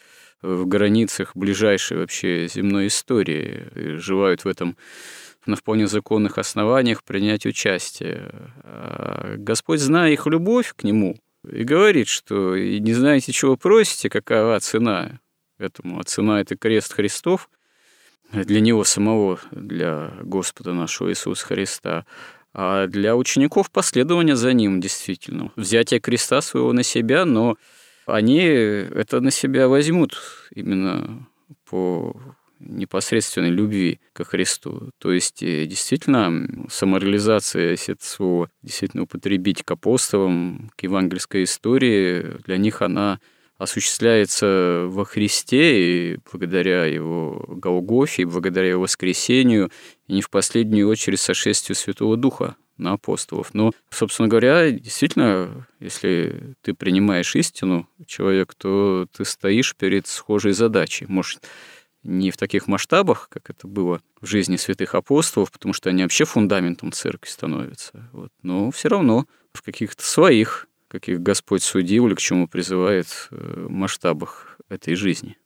в 0.43 0.67
границах 0.67 1.33
ближайшей 1.35 1.97
вообще 1.97 2.47
земной 2.47 2.89
истории, 2.89 3.69
и 3.75 3.97
желают 3.97 4.45
в 4.45 4.49
этом 4.49 4.77
на 5.47 5.57
вполне 5.57 5.87
законных 5.87 6.39
основаниях 6.39 7.05
принять 7.05 7.47
участие. 7.47 8.33
А 8.65 9.37
Господь, 9.37 9.81
зная 9.81 10.13
их 10.13 10.27
любовь 10.27 10.75
к 10.77 10.83
Нему, 10.83 11.17
и 11.51 11.65
говорит, 11.65 12.09
что 12.09 12.57
не 12.57 12.93
знаете, 12.93 13.33
чего 13.33 13.57
просите, 13.57 14.09
какова 14.11 14.59
цена 14.61 15.21
этому. 15.59 16.01
А 16.01 16.05
цена– 16.05 16.41
это 16.43 16.57
крест 16.57 16.93
Христов 16.93 17.49
для 18.33 18.61
Него 18.61 18.85
самого, 18.85 19.41
для 19.51 20.13
Господа 20.23 20.73
нашего 20.73 21.11
Иисуса 21.11 21.47
Христа. 21.47 22.05
А 22.53 22.87
для 22.87 23.17
учеников 23.17 23.71
последование 23.71 24.35
за 24.35 24.53
Ним, 24.53 24.81
действительно. 24.81 25.53
Взятие 25.57 26.01
креста 26.01 26.41
своего 26.41 26.73
на 26.73 26.83
себя, 26.83 27.25
но 27.25 27.57
они 28.07 28.39
это 28.39 29.21
на 29.21 29.31
себя 29.31 29.69
возьмут 29.69 30.19
именно 30.55 31.27
по 31.69 32.17
непосредственной 32.59 33.51
любви 33.51 34.01
ко 34.13 34.25
Христу. 34.25 34.91
То 34.99 35.13
есть, 35.13 35.43
э, 35.43 35.67
действительно, 35.67 36.67
самореализация, 36.69 37.77
слово 38.01 38.51
действительно 38.63 39.05
употребить 39.05 39.63
к 39.63 39.71
апостолам, 39.71 40.71
к 40.77 40.83
евангельской 40.83 41.45
истории, 41.45 42.39
для 42.45 42.57
них 42.57 42.83
она 42.83 43.21
осуществляется 43.59 44.85
во 44.89 45.05
Христе 45.05 46.15
и 46.15 46.19
благодаря 46.31 46.85
Его 46.85 47.45
Голгофе, 47.49 48.23
и 48.23 48.27
благодаря 48.27 48.71
Его 48.71 48.83
воскресению, 48.83 49.71
и 50.09 50.15
не 50.15 50.23
в 50.23 50.31
последнюю 50.31 50.89
очередь 50.89 51.21
сошествию 51.21 51.75
Святого 51.75 52.17
Духа 52.17 52.57
на 52.77 52.93
апостолов. 52.93 53.55
Но, 53.55 53.73
собственно 53.91 54.29
говоря, 54.29 54.71
действительно, 54.71 55.67
если 55.81 56.55
ты 56.61 56.75
принимаешь 56.75 57.35
истину, 57.35 57.89
человек, 58.07 58.55
то 58.55 59.07
ты 59.17 59.25
стоишь 59.25 59.75
перед 59.75 60.07
схожей 60.07 60.53
задачей. 60.53 61.07
Может, 61.09 61.41
не 62.07 62.31
в 62.31 62.37
таких 62.37 62.67
масштабах, 62.67 63.29
как 63.31 63.51
это 63.51 63.67
было 63.67 64.01
в 64.21 64.27
жизни 64.27 64.57
святых 64.57 64.95
апостолов, 64.95 65.53
потому 65.53 65.73
что 65.73 65.91
они 65.91 66.03
вообще 66.03 66.25
фундаментом 66.25 66.93
церкви 66.93 67.29
становятся. 67.29 68.09
Вот. 68.13 68.31
Но 68.43 68.71
все 68.71 68.89
равно 68.89 69.27
в 69.53 69.63
каких-то 69.63 70.05
своих, 70.05 70.69
каких 70.89 71.21
Господь 71.21 71.63
судил 71.63 72.07
или 72.07 72.15
к 72.15 72.21
чему 72.21 72.49
призывает 72.49 73.29
э, 73.31 73.67
масштабах 73.69 74.59
этой 74.69 74.95
жизни. 74.95 75.37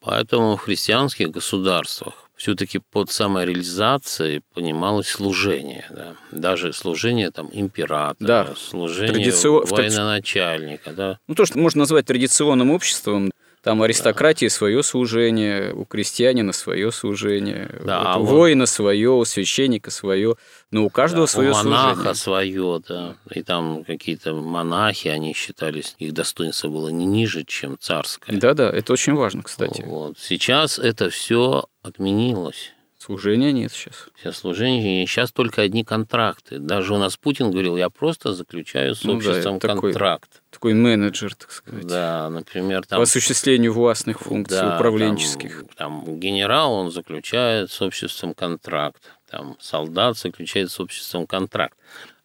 Поэтому 0.00 0.56
в 0.56 0.60
христианских 0.60 1.30
государствах 1.30 2.28
все-таки 2.36 2.78
под 2.78 3.10
самореализацией 3.10 4.42
понималось 4.54 5.08
служение. 5.08 5.86
Да? 5.90 6.14
Даже 6.30 6.72
служение 6.72 7.32
там, 7.32 7.48
императора, 7.52 8.26
да. 8.26 8.54
служение 8.56 9.12
Традицион... 9.12 9.66
военачальника. 9.66 10.92
Да? 10.92 11.18
Ну, 11.26 11.34
то, 11.34 11.44
что 11.44 11.58
можно 11.58 11.80
назвать 11.80 12.06
традиционным 12.06 12.70
обществом, 12.70 13.32
там 13.62 13.82
аристократии 13.82 14.46
свое 14.46 14.82
служение, 14.82 15.72
у 15.72 15.84
крестьянина 15.84 16.52
свое 16.52 16.92
служение, 16.92 17.80
да, 17.84 18.16
вот, 18.16 18.22
у 18.22 18.24
воина 18.26 18.66
свое, 18.66 19.10
у 19.10 19.24
священника 19.24 19.90
свое, 19.90 20.36
но 20.70 20.84
у 20.84 20.90
каждого 20.90 21.26
да, 21.26 21.32
свое 21.32 21.50
у 21.50 21.54
монаха 21.54 22.14
служение. 22.14 22.14
свое, 22.14 22.82
да. 22.88 23.16
И 23.30 23.42
там 23.42 23.84
какие-то 23.84 24.34
монахи, 24.34 25.08
они 25.08 25.34
считались, 25.34 25.94
их 25.98 26.12
достоинство 26.14 26.68
было 26.68 26.88
не 26.88 27.06
ниже, 27.06 27.44
чем 27.44 27.76
царское. 27.78 28.36
Да-да, 28.36 28.70
это 28.70 28.92
очень 28.92 29.14
важно, 29.14 29.42
кстати. 29.42 29.82
Вот. 29.82 30.18
Сейчас 30.18 30.78
это 30.78 31.10
все 31.10 31.66
отменилось. 31.82 32.72
Служения 32.98 33.52
нет 33.52 33.72
сейчас. 33.72 34.08
Сейчас 34.16 34.38
служения, 34.38 35.06
сейчас 35.06 35.30
только 35.30 35.62
одни 35.62 35.84
контракты. 35.84 36.58
Даже 36.58 36.94
у 36.94 36.98
нас 36.98 37.16
Путин 37.16 37.50
говорил, 37.50 37.76
я 37.76 37.90
просто 37.90 38.34
заключаю 38.34 38.96
с 38.96 39.04
обществом 39.06 39.54
ну, 39.54 39.60
да, 39.60 39.68
контракт. 39.68 40.30
Такой, 40.30 40.42
такой 40.58 40.74
менеджер, 40.74 41.36
так 41.36 41.52
сказать. 41.52 41.86
Да, 41.86 42.28
например, 42.30 42.84
там... 42.84 42.98
По 42.98 43.04
осуществлению 43.04 43.72
властных 43.72 44.20
функций 44.20 44.58
да, 44.58 44.74
управленческих. 44.74 45.64
Там, 45.76 46.02
там 46.02 46.18
генерал, 46.18 46.72
он 46.72 46.90
заключает 46.90 47.70
с 47.70 47.80
обществом 47.80 48.34
контракт. 48.34 49.12
Там 49.30 49.56
солдат 49.60 50.18
заключает 50.18 50.72
с 50.72 50.80
обществом 50.80 51.28
контракт. 51.28 51.78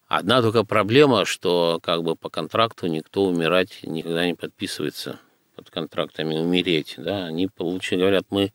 Одна 0.08 0.42
только 0.42 0.64
проблема, 0.64 1.24
что 1.24 1.78
как 1.80 2.02
бы 2.02 2.16
по 2.16 2.28
контракту 2.28 2.88
никто 2.88 3.24
умирать 3.24 3.78
никогда 3.84 4.26
не 4.26 4.34
подписывается 4.34 5.20
под 5.54 5.70
контрактами 5.70 6.34
умереть. 6.34 6.96
Да? 6.98 7.26
Они, 7.26 7.46
получили, 7.46 8.00
говорят, 8.00 8.24
мы 8.30 8.52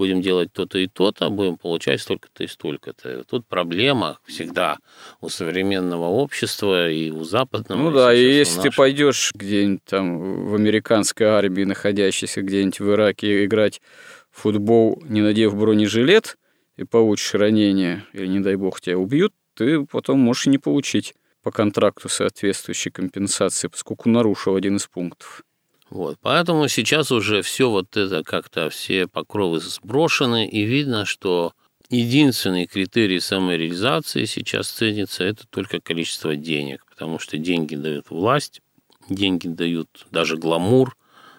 будем 0.00 0.22
делать 0.22 0.50
то-то 0.50 0.78
и 0.78 0.86
то-то, 0.86 1.28
будем 1.28 1.58
получать 1.58 2.00
столько-то 2.00 2.42
и 2.42 2.46
столько-то. 2.46 3.22
Тут 3.24 3.46
проблема 3.46 4.18
всегда 4.24 4.78
у 5.20 5.28
современного 5.28 6.06
общества 6.06 6.90
и 6.90 7.10
у 7.10 7.22
западного. 7.22 7.82
Ну 7.82 7.90
да, 7.90 8.14
и 8.14 8.22
если 8.22 8.62
ты 8.62 8.70
пойдешь 8.70 9.30
где-нибудь 9.34 9.84
там 9.84 10.46
в 10.46 10.54
американской 10.54 11.26
армии, 11.26 11.64
находящейся 11.64 12.40
где-нибудь 12.40 12.80
в 12.80 12.90
Ираке, 12.90 13.44
играть 13.44 13.82
в 14.30 14.40
футбол, 14.40 15.02
не 15.06 15.20
надев 15.20 15.54
бронежилет, 15.54 16.38
и 16.76 16.84
получишь 16.84 17.34
ранение, 17.34 18.06
или, 18.14 18.26
не 18.26 18.40
дай 18.40 18.56
бог, 18.56 18.80
тебя 18.80 18.96
убьют, 18.96 19.34
ты 19.54 19.84
потом 19.84 20.18
можешь 20.20 20.46
и 20.46 20.50
не 20.50 20.56
получить 20.56 21.12
по 21.42 21.50
контракту 21.50 22.08
соответствующей 22.08 22.90
компенсации, 22.90 23.68
поскольку 23.68 24.08
нарушил 24.08 24.56
один 24.56 24.76
из 24.76 24.86
пунктов. 24.86 25.42
Вот, 25.90 26.18
поэтому 26.22 26.68
сейчас 26.68 27.10
уже 27.10 27.42
все 27.42 27.68
вот 27.68 27.96
это 27.96 28.22
как-то 28.22 28.70
все 28.70 29.08
покровы 29.08 29.58
сброшены, 29.58 30.48
и 30.48 30.62
видно, 30.62 31.04
что 31.04 31.52
единственный 31.88 32.66
критерий 32.66 33.18
самореализации 33.18 34.24
сейчас 34.24 34.68
ценится 34.68 35.24
это 35.24 35.48
только 35.48 35.80
количество 35.80 36.36
денег, 36.36 36.86
потому 36.88 37.18
что 37.18 37.38
деньги 37.38 37.74
дают 37.74 38.10
власть, 38.10 38.62
деньги 39.08 39.48
дают 39.48 40.06
даже 40.12 40.36
гламур, 40.36 40.96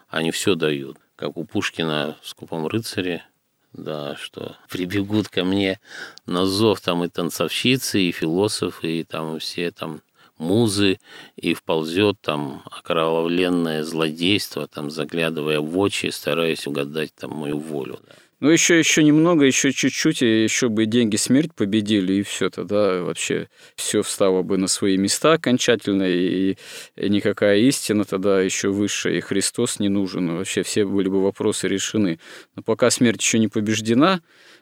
они 0.09 0.31
все 0.31 0.55
дают. 0.55 0.97
Как 1.15 1.37
у 1.37 1.45
Пушкина 1.45 2.17
в 2.21 2.27
«Скупом 2.27 2.67
рыцаре», 2.67 3.23
да, 3.71 4.17
что 4.17 4.57
прибегут 4.69 5.29
ко 5.29 5.45
мне 5.45 5.79
на 6.25 6.45
зов 6.45 6.81
там 6.81 7.05
и 7.05 7.07
танцовщицы, 7.07 8.01
и 8.01 8.11
философы, 8.11 8.99
и 8.99 9.03
там 9.05 9.39
все 9.39 9.71
там 9.71 10.01
музы 10.41 10.99
и 11.37 11.53
вползет 11.53 12.19
там 12.21 12.63
окровавленное 12.65 13.83
злодейство, 13.83 14.67
там 14.67 14.91
заглядывая 14.91 15.59
в 15.59 15.77
очи, 15.77 16.07
стараясь 16.07 16.67
угадать 16.67 17.13
там 17.15 17.31
мою 17.31 17.59
волю. 17.59 17.99
Да. 18.05 18.13
Ну, 18.41 18.49
еще, 18.49 18.79
еще 18.79 19.03
немного, 19.03 19.45
еще 19.45 19.71
чуть-чуть, 19.71 20.23
и 20.23 20.43
еще 20.43 20.67
бы 20.67 20.87
деньги 20.87 21.15
смерть 21.15 21.53
победили, 21.53 22.13
и 22.13 22.23
все 22.23 22.49
тогда 22.49 23.03
вообще 23.03 23.49
все 23.75 24.01
встало 24.01 24.41
бы 24.41 24.57
на 24.57 24.65
свои 24.65 24.97
места 24.97 25.33
окончательно, 25.33 26.09
и, 26.09 26.57
и 26.95 27.09
никакая 27.09 27.59
истина 27.59 28.03
тогда 28.03 28.41
еще 28.41 28.69
выше, 28.69 29.15
и 29.15 29.21
Христос 29.21 29.77
не 29.77 29.89
нужен. 29.89 30.37
Вообще 30.37 30.63
все 30.63 30.85
были 30.85 31.07
бы 31.07 31.21
вопросы 31.21 31.67
решены. 31.67 32.19
Но 32.55 32.63
пока 32.63 32.89
смерть 32.89 33.21
еще 33.21 33.37
не 33.37 33.47
побеждена, 33.47 34.21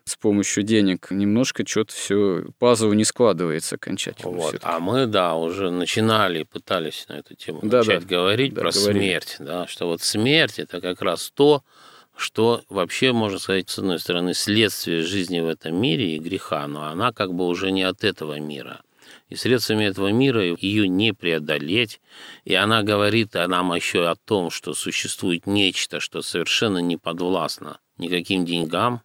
с 0.10 0.15
помощью 0.15 0.63
денег 0.63 1.12
немножко 1.12 1.65
что-то 1.65 1.93
все 1.93 2.45
пазл 2.60 2.91
не 2.93 3.06
складывается 3.06 3.76
окончательно. 3.76 4.32
Вот. 4.32 4.60
А 4.62 4.80
мы, 4.80 5.06
да, 5.06 5.36
уже 5.36 5.72
начинали, 5.72 6.43
пытались 6.43 7.06
на 7.08 7.13
эту 7.13 7.36
тему 7.36 7.60
да, 7.63 7.80
начать 7.80 8.02
да, 8.02 8.15
говорить 8.15 8.54
да, 8.54 8.62
про 8.62 8.72
говорили. 8.72 9.00
смерть, 9.00 9.36
да, 9.39 9.67
что 9.67 9.88
вот 9.88 10.02
смерть 10.02 10.60
это 10.60 10.82
как 10.82 11.02
раз 11.02 11.32
то, 11.34 11.63
что 12.15 12.62
вообще, 12.69 13.13
можно 13.13 13.39
сказать, 13.39 13.69
с 13.69 13.80
одной 13.80 14.00
стороны, 14.00 14.34
следствие 14.34 15.04
жизни 15.04 15.39
в 15.39 15.48
этом 15.48 15.80
мире 15.80 16.15
и 16.15 16.19
греха, 16.19 16.67
но 16.67 16.86
она 16.86 17.12
как 17.13 17.34
бы 17.34 17.48
уже 17.48 17.72
не 17.72 17.84
от 17.84 18.04
этого 18.04 18.39
мира. 18.39 18.82
И 19.30 19.36
средствами 19.36 19.86
этого 19.86 20.08
мира 20.10 20.43
ее 20.43 20.88
не 20.88 21.13
преодолеть. 21.13 22.02
И 22.45 22.56
она 22.56 22.82
говорит 22.82 23.36
нам 23.36 23.74
еще 23.74 24.08
о 24.08 24.15
том, 24.15 24.50
что 24.50 24.74
существует 24.74 25.45
нечто, 25.45 26.00
что 26.00 26.22
совершенно 26.22 26.80
не 26.80 26.98
подвластно 26.98 27.80
никаким 27.98 28.45
деньгам, 28.45 29.02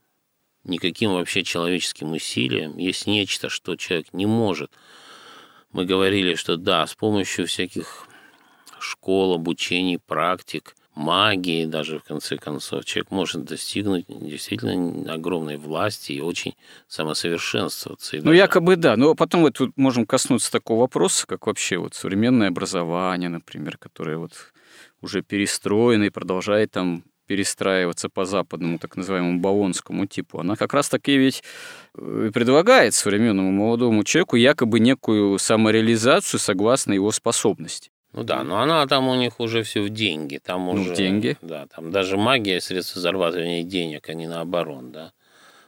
никаким 0.65 1.13
вообще 1.13 1.45
человеческим 1.45 2.13
усилиям. 2.13 2.77
Есть 2.79 3.07
нечто, 3.07 3.49
что 3.49 3.77
человек 3.77 4.13
не 4.13 4.27
может. 4.27 4.71
Мы 5.73 5.85
говорили, 5.85 6.35
что 6.35 6.57
да, 6.57 6.87
с 6.87 6.95
помощью 6.95 7.47
всяких 7.47 8.09
школ, 8.79 9.35
обучений, 9.35 9.99
практик– 9.99 10.77
магии 10.95 11.67
даже, 11.67 11.99
в 11.99 12.05
конце 12.05 12.37
концов. 12.37 12.85
Человек 12.85 13.11
может 13.11 13.45
достигнуть 13.45 14.07
действительно 14.09 15.13
огромной 15.13 15.57
власти 15.57 16.13
и 16.13 16.21
очень 16.21 16.55
самосовершенствоваться. 16.89 18.19
Ну, 18.23 18.33
якобы 18.33 18.77
да. 18.77 18.97
Но 18.97 19.15
потом 19.15 19.43
вот 19.43 19.55
тут 19.55 19.77
можем 19.77 20.07
коснуться 20.07 20.53
такого 20.53 20.81
вопроса, 20.81 21.27
как 21.27 21.47
вообще 21.47 21.79
вот 21.79 21.95
современное 21.95 22.49
образование, 22.49 23.29
например, 23.29 23.77
которое 23.77 24.17
вот 24.19 24.33
уже 25.01 25.23
перестроено 25.23 26.05
и 26.05 26.11
продолжает 26.11 26.71
там 26.71 27.05
перестраиваться 27.27 28.09
по 28.09 28.25
западному, 28.25 28.79
так 28.79 28.97
называемому 28.97 29.41
бавонскому 29.41 30.07
типу, 30.07 30.41
она 30.41 30.57
как 30.57 30.75
раз 30.75 30.89
таки 30.89 31.17
ведь 31.17 31.43
э, 31.97 32.31
предлагает 32.33 32.95
современному 32.95 33.51
молодому 33.51 34.05
человеку 34.05 34.37
якобы 34.37 34.81
некую 34.81 35.39
самореализацию 35.39 36.41
согласно 36.41 36.93
его 36.93 37.11
способности. 37.13 37.91
Ну 38.13 38.23
да, 38.23 38.45
но 38.45 38.61
она 38.61 38.87
там 38.87 39.09
у 39.09 39.15
них 39.17 39.41
уже 39.41 39.65
все 39.65 39.83
в 39.83 39.89
деньги. 39.89 40.39
Там 40.39 40.67
ну, 40.67 40.73
уже, 40.73 40.95
деньги. 40.95 41.37
Да, 41.43 41.67
там 41.67 41.91
даже 41.91 42.17
магия 42.17 42.61
средства 42.61 43.01
зарабатывания 43.01 43.65
денег, 43.65 44.09
а 44.09 44.15
не 44.15 44.29
наоборот, 44.29 44.93
да, 44.93 45.13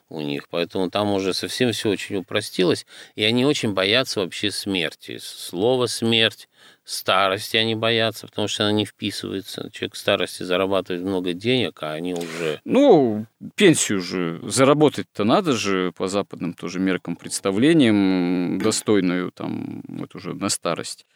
у 0.09 0.21
них. 0.21 0.49
Поэтому 0.49 0.91
там 0.91 1.13
уже 1.13 1.35
совсем 1.35 1.73
все 1.73 1.91
очень 1.91 2.17
упростилось, 2.17 2.87
и 3.15 3.25
они 3.25 3.45
очень 3.45 3.73
боятся 3.73 4.21
вообще 4.21 4.51
смерти. 4.51 5.19
Слово 5.21 5.87
«смерть», 5.87 6.49
старости 6.85 7.57
они 7.57 7.75
боятся, 7.75 8.29
потому 8.29 8.49
что 8.49 8.65
она 8.65 8.73
не 8.73 8.85
вписывается. 8.85 9.69
Человек 9.73 9.95
в 9.95 9.99
старости 9.99 10.45
зарабатывает 10.45 11.05
много 11.05 11.33
денег, 11.33 11.83
а 11.83 11.93
они 11.93 12.15
уже... 12.15 12.61
Ну, 12.65 13.27
пенсию 13.57 14.01
же 14.01 14.41
заработать-то 14.45 15.25
надо 15.25 15.53
же 15.53 15.93
по 15.93 16.07
западным 16.07 16.55
тоже 16.55 16.79
меркам 16.79 17.17
представлениям 17.17 18.61
достойную 18.61 19.33
там, 19.33 19.83
вот 19.89 20.15
уже 20.15 20.35
на 20.35 20.49
старость. 20.49 21.07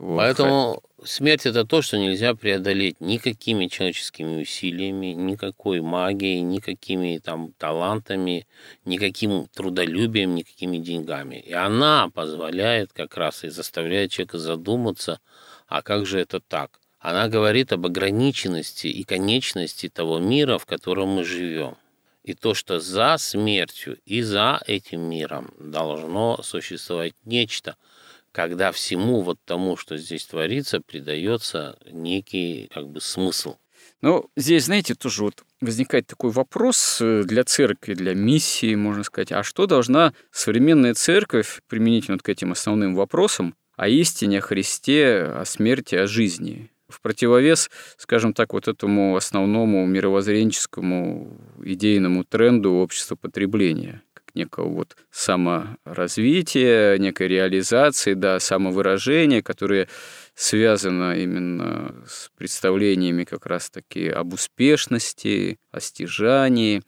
Вот. 0.00 0.16
Поэтому 0.16 0.82
смерть 1.04 1.44
это 1.44 1.66
то, 1.66 1.82
что 1.82 1.98
нельзя 1.98 2.34
преодолеть 2.34 3.02
никакими 3.02 3.66
человеческими 3.66 4.40
усилиями, 4.40 5.08
никакой 5.08 5.82
магией, 5.82 6.40
никакими 6.40 7.20
там 7.22 7.52
талантами, 7.58 8.46
никаким 8.86 9.46
трудолюбием, 9.48 10.34
никакими 10.34 10.78
деньгами. 10.78 11.36
И 11.36 11.52
она 11.52 12.08
позволяет 12.14 12.94
как 12.94 13.18
раз 13.18 13.44
и 13.44 13.50
заставляет 13.50 14.10
человека 14.10 14.38
задуматься, 14.38 15.20
а 15.68 15.82
как 15.82 16.06
же 16.06 16.18
это 16.18 16.40
так? 16.40 16.80
Она 16.98 17.28
говорит 17.28 17.70
об 17.74 17.84
ограниченности 17.84 18.86
и 18.86 19.04
конечности 19.04 19.90
того 19.90 20.18
мира, 20.18 20.56
в 20.56 20.64
котором 20.64 21.08
мы 21.08 21.24
живем. 21.24 21.76
И 22.24 22.32
то, 22.32 22.54
что 22.54 22.80
за 22.80 23.18
смертью 23.18 23.98
и 24.06 24.22
за 24.22 24.62
этим 24.66 25.02
миром 25.02 25.52
должно 25.58 26.40
существовать 26.42 27.12
нечто– 27.26 27.76
когда 28.32 28.72
всему 28.72 29.22
вот 29.22 29.38
тому, 29.44 29.76
что 29.76 29.96
здесь 29.96 30.26
творится, 30.26 30.80
придается 30.80 31.78
некий 31.90 32.68
как 32.72 32.88
бы 32.88 33.00
смысл. 33.00 33.56
Ну, 34.02 34.30
здесь, 34.36 34.64
знаете, 34.64 34.94
тоже 34.94 35.24
вот 35.24 35.42
возникает 35.60 36.06
такой 36.06 36.30
вопрос 36.30 36.98
э, 37.00 37.22
для 37.24 37.44
церкви, 37.44 37.94
для 37.94 38.14
миссии, 38.14 38.74
можно 38.74 39.04
сказать, 39.04 39.32
а 39.32 39.42
что 39.42 39.66
должна 39.66 40.14
современная 40.30 40.94
церковь 40.94 41.60
применительно 41.68 42.16
вот 42.16 42.22
к 42.22 42.28
этим 42.28 42.52
основным 42.52 42.94
вопросам 42.94 43.54
о 43.76 43.88
истине, 43.88 44.38
о 44.38 44.42
Христе, 44.42 45.22
о 45.22 45.44
смерти, 45.44 45.96
о 45.96 46.06
жизни? 46.06 46.70
В 46.88 47.00
противовес, 47.02 47.70
скажем 47.98 48.32
так, 48.32 48.52
вот 48.52 48.68
этому 48.68 49.16
основному 49.16 49.86
мировоззренческому 49.86 51.38
идейному 51.62 52.24
тренду 52.24 52.72
общества 52.72 53.16
потребления– 53.16 54.02
некого 54.34 54.68
вот 54.68 54.96
саморазвития, 55.10 56.98
некой 56.98 57.28
реализации, 57.28 58.14
да, 58.14 58.40
самовыражения, 58.40 59.42
которое 59.42 59.88
связано 60.34 61.18
именно 61.18 61.94
с 62.06 62.30
представлениями 62.36 63.24
как 63.24 63.46
раз-таки 63.46 64.08
об 64.08 64.32
успешности, 64.32 65.58
о 65.70 65.80
стяжании, 65.80 66.82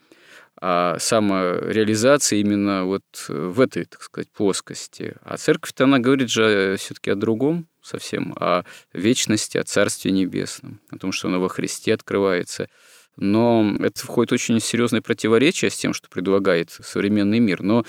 а 0.61 0.99
самореализации 0.99 2.39
именно 2.39 2.85
вот 2.85 3.03
в 3.29 3.61
этой, 3.61 3.85
так 3.85 4.03
сказать, 4.03 4.31
плоскости. 4.31 5.17
А 5.23 5.37
церковь-то, 5.37 5.85
она 5.85 5.99
говорит 5.99 6.31
же 6.31 6.77
все 6.79 6.95
таки 6.95 7.11
о 7.11 7.17
другом 7.17 7.69
совсем, 7.83 8.33
о 8.39 8.63
вечности, 8.93 9.59
о 9.59 9.65
Царстве 9.65 10.13
Небесном, 10.13 10.81
о 10.91 10.99
том, 10.99 11.11
что 11.11 11.29
оно 11.29 11.41
во 11.41 11.49
Христе 11.49 11.95
открывается– 11.95 12.69
но 13.17 13.77
это 13.81 14.01
входит 14.01 14.33
очень 14.33 14.61
серьезное 14.61 15.03
противоречие 15.03 15.71
с 15.71 15.77
тем, 15.77 15.93
что 15.93 16.09
предлагает 16.09 16.71
современный 16.71 17.39
мир. 17.39 17.63
Но 17.63 17.85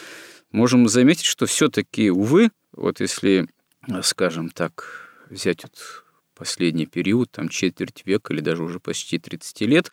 можем 0.51 0.87
заметить, 0.87 1.25
что 1.25 1.45
все-таки, 1.45 2.11
увы, 2.11 2.51
вот 2.73 2.99
если, 2.99 3.47
скажем 4.01 4.49
так, 4.49 5.09
взять 5.29 5.63
вот 5.63 6.03
последний 6.35 6.85
период, 6.85 7.31
там 7.31 7.49
четверть 7.49 8.03
века 8.05 8.33
или 8.33 8.41
даже 8.41 8.63
уже 8.63 8.79
почти 8.79 9.19
30 9.19 9.61
лет, 9.61 9.91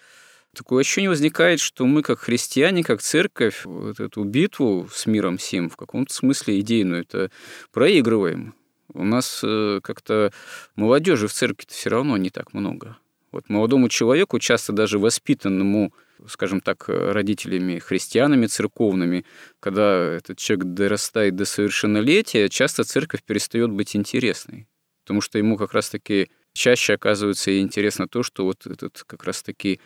такое 0.55 0.81
ощущение 0.81 1.11
возникает, 1.11 1.61
что 1.61 1.87
мы, 1.87 2.03
как 2.03 2.21
христиане, 2.21 2.83
как 2.83 3.01
церковь, 3.01 3.65
вот 3.65 4.01
эту 4.01 4.25
битву 4.25 4.89
с 4.93 5.07
миром 5.07 5.39
сим 5.39 5.71
в 5.71 5.77
каком-то 5.77 6.13
смысле 6.13 6.61
идейную 6.61 7.03
это 7.03 7.31
проигрываем. 7.73 8.55
У 8.93 9.05
нас 9.05 9.43
э, 9.45 9.81
как-то 9.83 10.33
молодежи 10.75 11.29
в 11.29 11.33
церкви-то 11.33 11.73
все 11.73 11.91
равно 11.91 12.17
не 12.17 12.31
так 12.31 12.53
много. 12.53 12.97
Вот 13.33 13.49
молодому 13.49 13.89
человеку, 13.89 14.39
часто 14.39 14.73
даже 14.73 14.99
воспитанному, 14.99 15.93
скажем 16.27 16.61
так, 16.61 16.89
родителями 16.89 17.79
христианами 17.79 18.47
церковными, 18.47 19.25
когда 19.61 20.15
этот 20.17 20.39
человек 20.39 20.67
дорастает 20.67 21.37
до 21.37 21.45
совершеннолетия, 21.45 22.49
часто 22.49 22.85
церковь 22.85 23.23
перестает 23.23 23.71
быть 23.71 23.95
интересной. 23.95 24.67
Потому 25.03 25.21
что 25.21 25.39
ему 25.39 25.57
как 25.57 25.73
раз-таки 25.73 26.31
чаще 26.53 26.95
оказывается 26.95 27.59
интересно 27.61 28.09
то, 28.09 28.23
что 28.23 28.45
вот 28.45 28.67
этот 28.67 29.05
как 29.07 29.25
раз-таки 29.25 29.81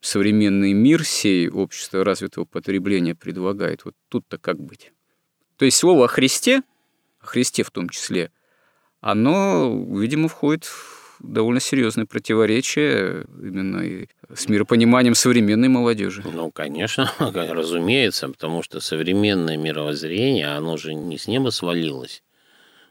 современный 0.00 0.72
мир 0.72 1.04
сей 1.04 1.48
общества 1.48 2.04
развитого 2.04 2.44
потребления 2.44 3.14
предлагает. 3.14 3.84
Вот 3.84 3.94
тут-то 4.08 4.38
как 4.38 4.58
быть? 4.58 4.92
То 5.56 5.64
есть 5.64 5.76
слово 5.76 6.06
о 6.06 6.08
Христе, 6.08 6.62
о 7.20 7.26
Христе 7.26 7.62
в 7.62 7.70
том 7.70 7.88
числе, 7.88 8.30
оно, 9.00 9.84
видимо, 9.98 10.28
входит 10.28 10.64
в 10.64 11.03
довольно 11.32 11.60
серьезное 11.60 12.06
противоречие 12.06 13.24
именно 13.40 14.06
с 14.34 14.48
миропониманием 14.48 15.14
современной 15.14 15.68
молодежи. 15.68 16.22
Ну, 16.24 16.50
конечно, 16.50 17.10
разумеется, 17.18 18.28
потому 18.28 18.62
что 18.62 18.80
современное 18.80 19.56
мировоззрение, 19.56 20.48
оно 20.48 20.76
же 20.76 20.94
не 20.94 21.18
с 21.18 21.26
неба 21.26 21.50
свалилось. 21.50 22.22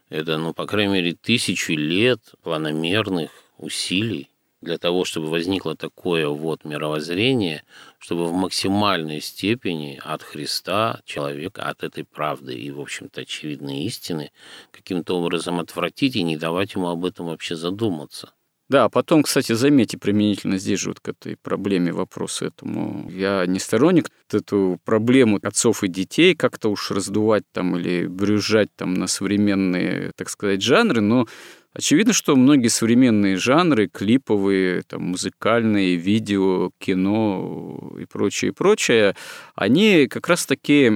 Это, 0.08 0.36
ну, 0.38 0.52
по 0.52 0.66
крайней 0.66 0.92
мере, 0.92 1.16
тысячи 1.20 1.72
лет 1.72 2.20
планомерных 2.42 3.30
усилий 3.58 4.28
для 4.60 4.78
того, 4.78 5.04
чтобы 5.04 5.28
возникло 5.28 5.76
такое 5.76 6.28
вот 6.28 6.64
мировоззрение, 6.64 7.62
чтобы 8.04 8.26
в 8.26 8.34
максимальной 8.34 9.22
степени 9.22 9.98
от 10.04 10.22
Христа 10.22 11.00
человека, 11.06 11.62
от 11.62 11.82
этой 11.82 12.04
правды 12.04 12.52
и, 12.52 12.70
в 12.70 12.78
общем-то, 12.78 13.22
очевидной 13.22 13.84
истины 13.84 14.30
каким-то 14.72 15.18
образом 15.18 15.58
отвратить 15.58 16.14
и 16.14 16.22
не 16.22 16.36
давать 16.36 16.74
ему 16.74 16.88
об 16.88 17.06
этом 17.06 17.26
вообще 17.26 17.56
задуматься. 17.56 18.34
Да, 18.68 18.90
потом, 18.90 19.22
кстати, 19.22 19.52
заметьте 19.52 19.96
применительно 19.96 20.58
здесь 20.58 20.80
же 20.80 20.90
вот 20.90 21.00
к 21.00 21.08
этой 21.08 21.38
проблеме 21.38 21.94
вопрос 21.94 22.42
этому. 22.42 23.10
Я 23.10 23.46
не 23.46 23.58
сторонник 23.58 24.10
эту 24.30 24.78
проблему 24.84 25.38
отцов 25.42 25.82
и 25.82 25.88
детей 25.88 26.34
как-то 26.34 26.68
уж 26.68 26.90
раздувать 26.90 27.44
там 27.52 27.78
или 27.78 28.06
брюзжать 28.06 28.68
там 28.76 28.92
на 28.92 29.06
современные, 29.06 30.12
так 30.14 30.28
сказать, 30.28 30.60
жанры, 30.60 31.00
но 31.00 31.26
Очевидно, 31.74 32.12
что 32.12 32.36
многие 32.36 32.68
современные 32.68 33.36
жанры, 33.36 33.88
клиповые, 33.88 34.82
там, 34.82 35.02
музыкальные, 35.02 35.96
видео, 35.96 36.70
кино 36.78 37.96
и 38.00 38.04
прочее, 38.04 38.52
прочее, 38.52 39.16
они 39.56 40.06
как 40.06 40.28
раз-таки 40.28 40.92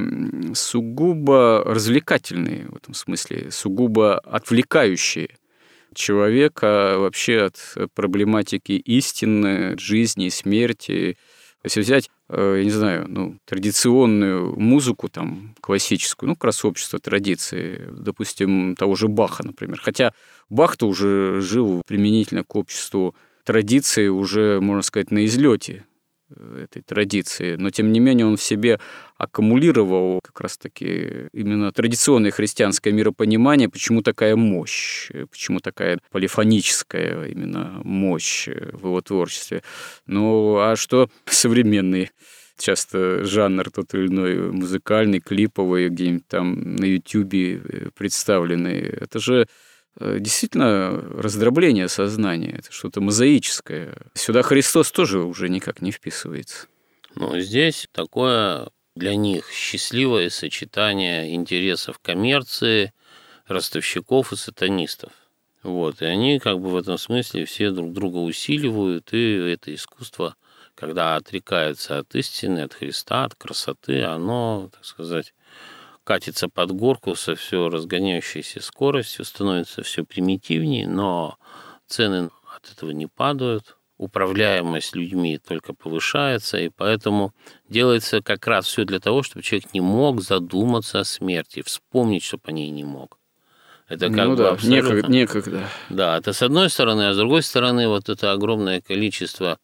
сугубо 0.54 1.64
развлекательные 1.66 2.66
в 2.68 2.76
этом 2.76 2.94
смысле, 2.94 3.50
сугубо 3.50 4.20
отвлекающие 4.20 5.30
человека 5.94 6.94
вообще 6.96 7.46
от 7.46 7.90
проблематики 7.94 8.72
истины, 8.72 9.76
жизни 9.78 10.26
и 10.26 10.30
смерти. 10.30 11.16
Если 11.64 11.80
взять 11.80 12.10
Э, 12.28 12.56
я 12.58 12.64
не 12.64 12.70
знаю, 12.70 13.06
ну, 13.08 13.38
традиционную 13.46 14.58
музыку, 14.58 15.08
там, 15.08 15.54
классическую, 15.60 16.28
ну, 16.28 16.34
как 16.34 16.44
раз 16.44 16.64
общество 16.64 16.98
традиции, 16.98 17.88
допустим, 17.90 18.76
того 18.76 18.94
же 18.94 19.08
Баха, 19.08 19.44
например. 19.46 19.80
Хотя 19.82 20.12
Бах-то 20.50 20.86
уже 20.86 21.40
жил 21.40 21.82
применительно 21.86 22.44
к 22.44 22.54
обществу 22.54 23.14
традиции 23.44 24.08
уже, 24.08 24.60
можно 24.60 24.82
сказать, 24.82 25.10
на 25.10 25.24
излете 25.24 25.86
этой 26.36 26.82
традиции, 26.82 27.56
но 27.56 27.70
тем 27.70 27.92
не 27.92 28.00
менее 28.00 28.26
он 28.26 28.36
в 28.36 28.42
себе 28.42 28.80
аккумулировал 29.16 30.20
как 30.22 30.40
раз-таки 30.40 31.28
именно 31.32 31.72
традиционное 31.72 32.30
христианское 32.30 32.92
миропонимание, 32.92 33.68
почему 33.68 34.02
такая 34.02 34.36
мощь, 34.36 35.10
почему 35.30 35.60
такая 35.60 35.98
полифоническая 36.10 37.24
именно 37.26 37.80
мощь 37.84 38.48
в 38.48 38.86
его 38.86 39.00
творчестве. 39.00 39.62
Ну, 40.06 40.58
а 40.58 40.76
что 40.76 41.10
современный 41.26 42.10
часто 42.58 43.24
жанр 43.24 43.70
тот 43.70 43.94
или 43.94 44.08
иной 44.08 44.50
музыкальный, 44.52 45.20
клиповый, 45.20 45.88
где-нибудь 45.88 46.26
там 46.26 46.76
на 46.76 46.84
Ютьюбе 46.84 47.56
э, 47.56 47.90
представленный. 47.96 48.80
Это 48.80 49.20
же 49.20 49.46
Э, 49.46 49.46
действительно 49.98 50.90
раздробление 50.90 51.88
сознания, 51.88 52.56
это 52.58 52.72
что-то 52.72 53.00
мозаическое. 53.00 53.96
Сюда 54.14 54.42
Христос 54.42 54.92
тоже 54.92 55.20
уже 55.20 55.48
никак 55.48 55.82
не 55.82 55.90
вписывается. 55.90 56.66
Но 57.14 57.38
здесь 57.40 57.88
такое 57.92 58.68
для 58.94 59.16
них 59.16 59.50
счастливое 59.50 60.30
сочетание 60.30 61.34
интересов 61.34 61.98
коммерции, 61.98 62.92
ростовщиков 63.46 64.32
и 64.32 64.36
сатанистов. 64.36 65.12
Вот, 65.62 66.02
и 66.02 66.04
они 66.04 66.38
как 66.38 66.60
бы 66.60 66.70
в 66.70 66.76
этом 66.76 66.98
смысле 66.98 67.44
все 67.44 67.70
друг 67.70 67.92
друга 67.92 68.18
усиливают, 68.18 69.12
и 69.12 69.34
это 69.34 69.74
искусство, 69.74 70.36
когда 70.74 71.16
отрекаются 71.16 71.98
от 71.98 72.14
истины, 72.14 72.60
от 72.60 72.74
Христа, 72.74 73.24
от 73.24 73.34
красоты, 73.34 74.02
оно, 74.02 74.70
так 74.72 74.84
сказать, 74.84 75.34
катится 76.08 76.48
под 76.48 76.72
горку 76.72 77.14
со 77.14 77.34
все 77.34 77.68
разгоняющейся 77.68 78.62
скоростью, 78.62 79.26
становится 79.26 79.82
все 79.82 80.04
примитивнее, 80.04 80.88
но 80.88 81.36
цены 81.86 82.30
от 82.56 82.72
этого 82.72 82.92
не 82.92 83.06
падают, 83.06 83.76
управляемость 83.98 84.96
людьми 84.96 85.38
только 85.38 85.74
повышается, 85.74 86.56
и 86.56 86.70
поэтому 86.70 87.34
делается 87.68 88.22
как 88.22 88.46
раз 88.46 88.64
все 88.64 88.86
для 88.86 89.00
того, 89.00 89.22
чтобы 89.22 89.42
человек 89.42 89.74
не 89.74 89.82
мог 89.82 90.22
задуматься 90.22 91.00
о 91.00 91.04
смерти, 91.04 91.60
вспомнить, 91.60 92.22
чтобы 92.22 92.44
о 92.46 92.52
ней 92.52 92.70
не 92.70 92.84
мог. 92.84 93.18
Это 93.86 94.08
как 94.08 94.28
ну, 94.28 94.30
бы 94.30 94.36
да, 94.36 94.52
абсолютно... 94.52 94.88
некогда, 94.88 95.12
некогда. 95.12 95.68
Да, 95.90 96.16
это 96.16 96.32
с 96.32 96.40
одной 96.40 96.70
стороны, 96.70 97.08
а 97.08 97.12
с 97.12 97.18
другой 97.18 97.42
стороны 97.42 97.86
вот 97.86 98.08
это 98.08 98.32
огромное 98.32 98.80
количество 98.80 99.58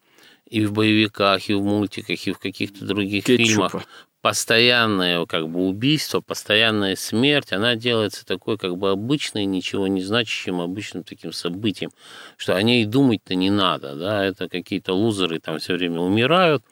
и 0.45 0.67
в 0.67 0.75
боевиках, 0.75 1.49
и 1.49 1.55
в 1.55 1.63
мультиках, 1.63 2.27
и 2.27 2.33
в 2.33 2.39
каких-то 2.39 2.85
других 2.85 3.25
Кетчупа. 3.25 3.71
фильмах 3.71 3.87
постоянное 4.25 5.27
как 5.27 5.51
бы 5.51 5.67
убийство, 5.67 6.23
постоянная 6.23 6.97
смерть, 6.97 7.53
она 7.53 7.77
делается 7.77 8.25
такой 8.25 8.57
как 8.57 8.79
бы 8.79 8.91
обычной, 8.91 9.45
ничего 9.45 9.87
не 9.87 10.01
значащим 10.01 10.63
обычным 10.63 11.05
таким 11.05 11.31
событием, 11.31 11.91
что 12.39 12.57
о 12.57 12.63
ней 12.63 12.87
думать-то 12.87 13.35
не 13.35 13.51
надо, 13.51 13.95
да, 13.95 14.25
это 14.25 14.49
какие-то 14.49 14.95
лузеры 14.95 15.41
там 15.41 15.59
все 15.59 15.75
время 15.75 16.01
умирают, 16.01 16.65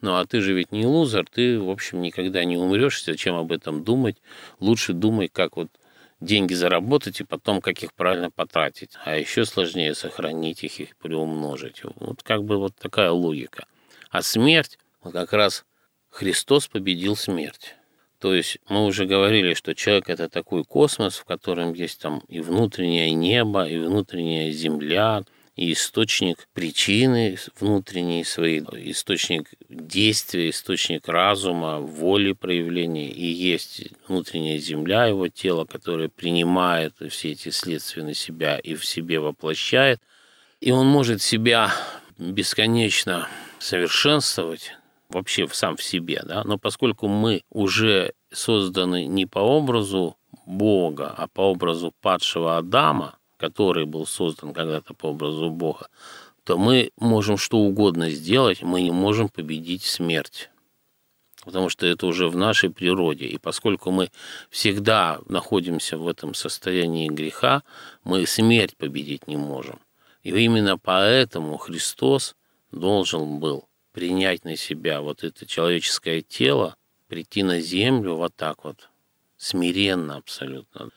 ну 0.00 0.16
а 0.16 0.24
ты 0.24 0.40
же 0.40 0.54
ведь 0.54 0.72
не 0.72 0.86
лузер, 0.86 1.26
ты, 1.30 1.60
в 1.60 1.68
общем, 1.68 2.00
никогда 2.00 2.42
не 2.44 2.56
умрешь, 2.56 3.04
зачем 3.04 3.34
об 3.34 3.52
этом 3.52 3.84
думать, 3.84 4.16
лучше 4.58 4.94
думай, 4.94 5.28
как 5.28 5.58
вот 5.58 5.68
деньги 6.22 6.54
заработать 6.54 7.20
и 7.20 7.24
потом 7.24 7.60
как 7.60 7.82
их 7.82 7.92
правильно 7.92 8.30
потратить, 8.30 8.92
а 9.04 9.14
еще 9.14 9.44
сложнее 9.44 9.94
сохранить 9.94 10.64
их 10.64 10.80
и 10.80 10.88
приумножить. 11.02 11.82
Вот 11.96 12.22
как 12.22 12.44
бы 12.44 12.56
вот 12.56 12.74
такая 12.76 13.10
логика. 13.10 13.66
А 14.08 14.22
смерть, 14.22 14.78
вот 15.02 15.12
как 15.12 15.34
раз 15.34 15.66
Христос 16.14 16.68
победил 16.68 17.16
смерть. 17.16 17.74
То 18.20 18.36
есть 18.36 18.58
мы 18.68 18.84
уже 18.84 19.04
говорили, 19.04 19.54
что 19.54 19.74
человек 19.74 20.08
это 20.08 20.28
такой 20.28 20.62
космос, 20.62 21.16
в 21.16 21.24
котором 21.24 21.74
есть 21.74 22.00
там 22.00 22.22
и 22.28 22.38
внутреннее 22.38 23.10
небо, 23.10 23.66
и 23.66 23.78
внутренняя 23.78 24.52
земля, 24.52 25.24
и 25.56 25.72
источник 25.72 26.46
причины 26.54 27.36
внутренней 27.58 28.22
своей, 28.22 28.60
источник 28.60 29.48
действия, 29.68 30.50
источник 30.50 31.08
разума, 31.08 31.80
воли 31.80 32.30
проявления, 32.30 33.10
и 33.10 33.26
есть 33.26 33.88
внутренняя 34.06 34.58
земля 34.58 35.06
его 35.06 35.26
тела, 35.26 35.64
которая 35.64 36.08
принимает 36.08 36.94
все 37.10 37.32
эти 37.32 37.48
следствия 37.48 38.04
на 38.04 38.14
себя 38.14 38.58
и 38.60 38.76
в 38.76 38.84
себе 38.84 39.18
воплощает. 39.18 40.00
И 40.60 40.70
он 40.70 40.86
может 40.86 41.22
себя 41.22 41.74
бесконечно 42.18 43.28
совершенствовать, 43.58 44.74
вообще 45.08 45.48
сам 45.48 45.76
в 45.76 45.82
себе, 45.82 46.22
да, 46.24 46.44
но 46.44 46.58
поскольку 46.58 47.08
мы 47.08 47.42
уже 47.50 48.12
созданы 48.32 49.06
не 49.06 49.26
по 49.26 49.38
образу 49.38 50.16
Бога, 50.46 51.14
а 51.16 51.28
по 51.28 51.42
образу 51.42 51.92
падшего 52.00 52.56
Адама, 52.56 53.16
который 53.36 53.84
был 53.84 54.06
создан 54.06 54.52
когда-то 54.52 54.94
по 54.94 55.06
образу 55.06 55.50
Бога, 55.50 55.88
то 56.44 56.58
мы 56.58 56.90
можем 56.98 57.36
что 57.36 57.58
угодно 57.58 58.10
сделать, 58.10 58.62
мы 58.62 58.82
не 58.82 58.90
можем 58.90 59.28
победить 59.28 59.82
смерть. 59.84 60.50
Потому 61.44 61.68
что 61.68 61.86
это 61.86 62.06
уже 62.06 62.28
в 62.28 62.36
нашей 62.36 62.70
природе. 62.70 63.26
И 63.26 63.38
поскольку 63.38 63.90
мы 63.90 64.10
всегда 64.48 65.20
находимся 65.28 65.98
в 65.98 66.08
этом 66.08 66.32
состоянии 66.32 67.08
греха, 67.08 67.62
мы 68.02 68.26
смерть 68.26 68.76
победить 68.76 69.26
не 69.26 69.36
можем. 69.36 69.78
И 70.22 70.30
именно 70.30 70.78
поэтому 70.78 71.58
Христос 71.58 72.34
должен 72.72 73.40
был 73.40 73.68
принять 73.94 74.44
на 74.44 74.56
себя 74.56 75.00
вот 75.00 75.22
это 75.22 75.46
человеческое 75.46 76.20
тело, 76.20 76.76
прийти 77.06 77.44
на 77.44 77.60
землю 77.60 78.16
вот 78.16 78.34
так 78.34 78.64
вот, 78.64 78.90
смиренно 79.36 80.16
абсолютно, 80.16 80.90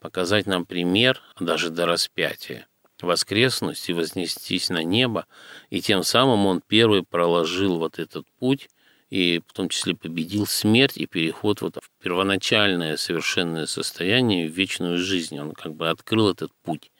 показать 0.00 0.46
нам 0.46 0.66
пример 0.66 1.22
даже 1.38 1.70
до 1.70 1.86
распятия, 1.86 2.66
воскреснуть 3.00 3.88
и 3.88 3.92
вознестись 3.92 4.68
на 4.68 4.82
небо, 4.82 5.26
и 5.70 5.80
тем 5.80 6.02
самым 6.02 6.44
он 6.46 6.60
первый 6.60 7.04
проложил 7.04 7.78
вот 7.78 8.00
этот 8.00 8.26
путь, 8.40 8.68
и 9.10 9.40
в 9.46 9.52
том 9.52 9.68
числе 9.68 9.94
победил 9.94 10.44
смерть 10.46 10.96
и 10.96 11.06
переход 11.06 11.60
вот 11.62 11.76
в 11.76 12.02
первоначальное 12.02 12.96
совершенное 12.96 13.66
состояние, 13.66 14.48
в 14.48 14.52
вечную 14.52 14.98
жизнь. 14.98 15.38
Он 15.38 15.52
как 15.52 15.74
бы 15.74 15.88
открыл 15.88 16.30
этот 16.30 16.52
путь. 16.62 16.90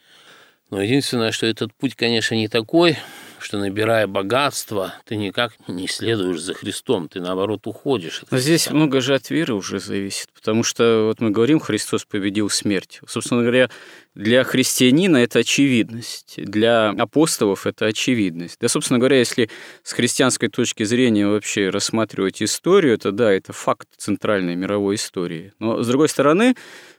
Но 0.71 0.81
единственное, 0.81 1.31
что 1.33 1.47
этот 1.47 1.73
путь, 1.75 1.95
конечно, 1.95 2.35
не 2.35 2.49
такой, 2.49 2.97
что 3.43 3.59
набирая 3.59 4.07
богатство, 4.07 4.95
ты 5.05 5.17
никак 5.17 5.53
не 5.69 5.89
следуешь 5.89 6.41
за 6.41 6.55
Христом, 6.55 7.09
ты 7.09 7.21
наоборот 7.21 7.67
уходишь. 7.67 8.23
Но 8.31 8.39
здесь 8.39 8.63
Христа. 8.63 8.75
много 8.75 9.01
же 9.01 9.15
от 9.15 9.31
веры 9.31 9.55
уже 9.55 9.81
зависит, 9.81 10.29
потому 10.35 10.63
что 10.63 11.07
вот 11.07 11.21
мы 11.21 11.31
говорим, 11.31 11.61
Христос 11.61 12.05
победил 12.05 12.51
смерть. 12.51 13.01
Собственно 13.07 13.43
говоря, 13.43 13.71
для 14.15 14.45
христианина 14.45 15.19
это 15.19 15.41
очевидность, 15.41 16.35
для 16.37 16.91
апостолов 16.91 17.67
это 17.67 17.87
очевидность. 17.87 18.59
Да, 18.61 18.69
собственно 18.69 18.99
говоря, 18.99 19.19
если 19.19 19.49
с 19.83 19.93
христианской 19.93 20.49
точки 20.49 20.83
зрения 20.83 21.27
вообще 21.27 21.71
рассматривать 21.71 22.43
историю, 22.43 22.95
это 22.95 23.13
да, 23.13 23.33
это 23.33 23.53
факт 23.53 23.89
центральной 23.97 24.57
мировой 24.57 24.97
истории. 24.97 25.53
Но 25.59 25.83
с 25.83 25.87
другой 25.87 26.09
стороны, 26.09 26.55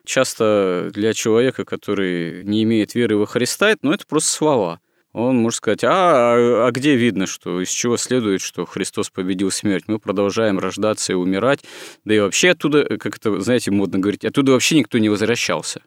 часто 0.06 0.90
для 0.94 1.14
человека, 1.14 1.66
который 1.66 2.44
не 2.44 2.64
имеет 2.64 2.96
веры 2.96 3.18
во 3.18 3.26
Христа, 3.26 3.76
ну, 3.82 3.92
это 3.92 4.06
просто 4.08 4.30
слова– 4.30 4.80
он 5.14 5.38
может 5.38 5.58
сказать, 5.58 5.84
а, 5.84 6.68
а 6.68 6.72
где 6.72 6.96
видно, 6.96 7.28
что 7.28 7.62
из 7.62 7.70
чего 7.70 7.98
следует, 7.98 8.42
что 8.42 8.66
Христос 8.66 9.10
победил 9.10 9.52
смерть? 9.52 9.86
Мы 9.88 10.00
продолжаем 10.00 10.60
рождаться 10.60 11.14
и 11.14 11.16
умирать, 11.16 11.64
да 12.06 12.16
и 12.16 12.20
вообще 12.20 12.52
оттуда, 12.52 12.98
как 12.98 13.18
это, 13.18 13.40
знаете, 13.42 13.72
модно 13.72 14.00
говорить, 14.00 14.24
оттуда 14.24 14.54
вообще 14.54 14.78
никто 14.78 14.98
не 14.98 15.10
возвращался. 15.10 15.82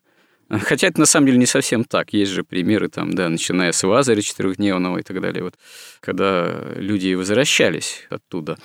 Хотя 0.51 0.89
это 0.89 1.01
на 1.01 1.07
самом 1.07 1.27
деле 1.27 1.39
не 1.39 1.47
совсем 1.47 1.85
так. 1.85 2.13
Есть 2.13 2.33
же 2.33 2.45
примеры 2.45 2.89
там, 2.89 3.15
да, 3.15 3.29
начиная 3.29 3.73
с 3.73 3.83
Лазаря 3.83 4.21
четырехдневного 4.21 4.99
и 4.99 5.03
так 5.03 5.21
далее, 5.21 5.43
вот, 5.43 5.55
когда 6.01 6.75
люди 6.77 7.15
возвращались 7.15 8.07
оттуда. 8.11 8.59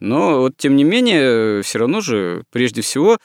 Но 0.00 0.40
вот 0.40 0.56
тем 0.56 0.76
не 0.76 0.84
менее, 0.84 1.62
все 1.62 1.78
равно 1.78 2.00
же, 2.00 2.44
прежде 2.52 2.82
всего, 2.82 3.18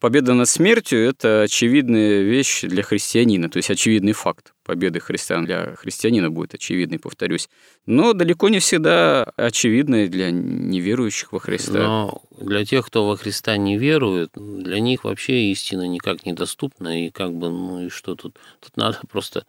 победа 0.00 0.34
над 0.34 0.48
смертью– 0.48 1.00
это 1.08 1.42
очевидная 1.42 2.22
вещь 2.22 2.62
для 2.62 2.82
христианина, 2.82 3.48
то 3.48 3.56
есть 3.56 3.70
очевидный 3.70 4.12
факт. 4.12 4.52
Победы 4.66 4.98
христиан 4.98 5.46
для 5.46 5.76
христианина 5.76 6.28
будет 6.28 6.54
очевидной, 6.54 6.98
повторюсь. 6.98 7.48
Но 7.86 8.12
далеко 8.12 8.48
не 8.48 8.58
всегда 8.58 9.22
очевидной 9.36 10.08
для 10.08 10.32
неверующих 10.32 11.32
во 11.32 11.38
Христа. 11.38 11.78
Но 11.78 12.22
для 12.40 12.64
тех, 12.64 12.84
кто 12.84 13.06
во 13.06 13.16
Христа 13.16 13.56
не 13.56 13.78
верует, 13.78 14.30
для 14.34 14.80
них 14.80 15.04
вообще 15.04 15.52
истина 15.52 15.86
никак 15.86 16.26
недоступна. 16.26 17.06
И 17.06 17.10
как 17.10 17.32
бы, 17.32 17.48
ну 17.48 17.86
и 17.86 17.88
что 17.88 18.16
тут? 18.16 18.36
Тут 18.60 18.76
надо 18.76 18.98
просто 19.08 19.46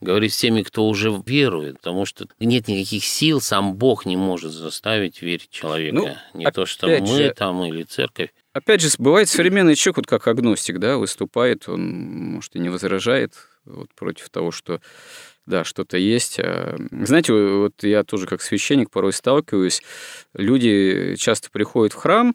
говорить 0.00 0.32
с 0.32 0.38
теми, 0.38 0.62
кто 0.62 0.86
уже 0.86 1.10
верует, 1.26 1.78
потому 1.78 2.06
что 2.06 2.26
нет 2.38 2.68
никаких 2.68 3.04
сил, 3.04 3.40
сам 3.40 3.74
Бог 3.74 4.06
не 4.06 4.16
может 4.16 4.52
заставить 4.52 5.20
верить 5.20 5.50
человека. 5.50 5.96
Ну, 5.96 6.08
не 6.34 6.50
то, 6.52 6.64
что 6.64 6.86
мы 6.86 7.06
же, 7.06 7.34
там 7.36 7.64
или 7.64 7.82
церковь. 7.82 8.30
Опять 8.52 8.82
же, 8.82 8.88
бывает 8.98 9.28
современный 9.28 9.74
человек, 9.74 9.98
вот 9.98 10.06
как 10.06 10.26
агностик, 10.26 10.78
да, 10.78 10.96
выступает, 10.96 11.68
он, 11.68 12.34
может, 12.34 12.54
и 12.56 12.58
не 12.58 12.68
возражает 12.68 13.34
вот, 13.64 13.94
против 13.94 14.28
того, 14.30 14.50
что 14.50 14.80
да, 15.46 15.64
что-то 15.64 15.96
есть. 15.98 16.38
А, 16.38 16.76
знаете, 16.90 17.32
вот 17.32 17.82
я 17.82 18.04
тоже 18.04 18.26
как 18.26 18.42
священник 18.42 18.90
порой 18.90 19.12
сталкиваюсь. 19.12 19.82
Люди 20.34 21.16
часто 21.16 21.50
приходят 21.50 21.92
в 21.92 21.96
храм, 21.96 22.34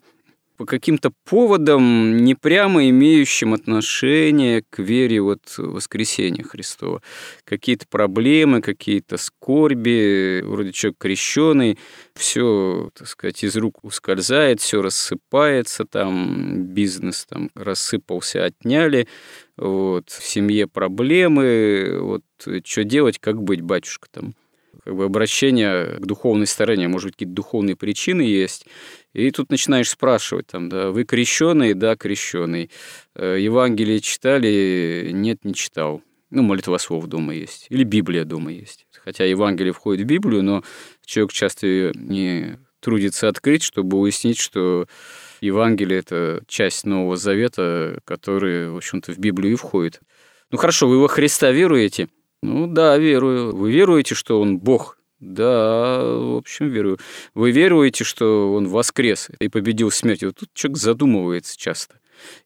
по 0.56 0.64
каким-то 0.64 1.12
поводам, 1.24 2.16
не 2.18 2.34
прямо 2.34 2.88
имеющим 2.88 3.54
отношение 3.54 4.62
к 4.68 4.78
вере 4.78 5.20
вот 5.20 5.40
воскресения 5.58 6.42
Христова. 6.44 7.02
Какие-то 7.44 7.86
проблемы, 7.88 8.62
какие-то 8.62 9.16
скорби, 9.16 10.42
вроде 10.42 10.72
человек 10.72 10.98
крещеный, 10.98 11.78
все, 12.14 12.90
так 12.94 13.08
сказать, 13.08 13.44
из 13.44 13.56
рук 13.56 13.84
ускользает, 13.84 14.60
все 14.60 14.82
рассыпается, 14.82 15.84
там 15.84 16.64
бизнес 16.64 17.26
там 17.28 17.50
рассыпался, 17.54 18.44
отняли, 18.44 19.08
вот, 19.56 20.10
в 20.10 20.24
семье 20.26 20.66
проблемы, 20.66 21.98
вот, 22.00 22.22
что 22.64 22.84
делать, 22.84 23.18
как 23.18 23.42
быть, 23.42 23.60
батюшка 23.60 24.08
там 24.10 24.34
как 24.84 24.94
бы 24.94 25.04
обращение 25.04 25.96
к 25.98 26.06
духовной 26.06 26.46
стороне, 26.46 26.88
может 26.88 27.06
быть, 27.06 27.14
какие-то 27.14 27.34
духовные 27.34 27.76
причины 27.76 28.22
есть. 28.22 28.66
И 29.12 29.30
тут 29.30 29.50
начинаешь 29.50 29.90
спрашивать, 29.90 30.46
там, 30.46 30.68
да, 30.68 30.90
вы 30.90 31.04
крещеный? 31.04 31.74
Да, 31.74 31.96
крещеный. 31.96 32.70
Э, 33.14 33.36
Евангелие 33.38 34.00
читали? 34.00 35.10
Нет, 35.12 35.44
не 35.44 35.54
читал. 35.54 36.02
Ну, 36.30 36.42
молитва 36.42 36.78
слов 36.78 37.06
дома 37.06 37.34
есть. 37.34 37.66
Или 37.70 37.84
Библия 37.84 38.24
дома 38.24 38.52
есть. 38.52 38.86
Хотя 39.04 39.24
Евангелие 39.24 39.72
входит 39.72 40.04
в 40.04 40.08
Библию, 40.08 40.42
но 40.42 40.64
человек 41.04 41.32
часто 41.32 41.92
не 41.94 42.58
трудится 42.80 43.28
открыть, 43.28 43.62
чтобы 43.62 43.98
уяснить, 43.98 44.38
что 44.38 44.86
Евангелие– 45.40 45.98
это 46.00 46.42
часть 46.46 46.84
Нового 46.84 47.16
Завета, 47.16 48.00
который, 48.04 48.70
в 48.70 48.76
общем-то, 48.76 49.12
в 49.12 49.18
Библию 49.18 49.52
и 49.52 49.56
входит. 49.56 50.00
Ну 50.50 50.58
хорошо, 50.58 50.88
вы 50.88 51.00
во 51.00 51.08
Христа 51.08 51.50
веруете? 51.50 52.08
Ну 52.46 52.68
да, 52.68 52.96
верую. 52.96 53.56
Вы 53.56 53.72
веруете, 53.72 54.14
что 54.14 54.40
он 54.40 54.58
Бог? 54.58 54.98
Да, 55.18 55.98
в 56.00 56.36
общем, 56.36 56.68
верую. 56.68 56.98
Вы 57.34 57.50
веруете, 57.50 58.04
что 58.04 58.54
он 58.54 58.68
воскрес 58.68 59.30
и 59.40 59.48
победил 59.48 59.90
смерть? 59.90 60.22
Вот 60.22 60.36
тут 60.36 60.50
человек 60.54 60.78
задумывается 60.78 61.58
часто. 61.58 61.98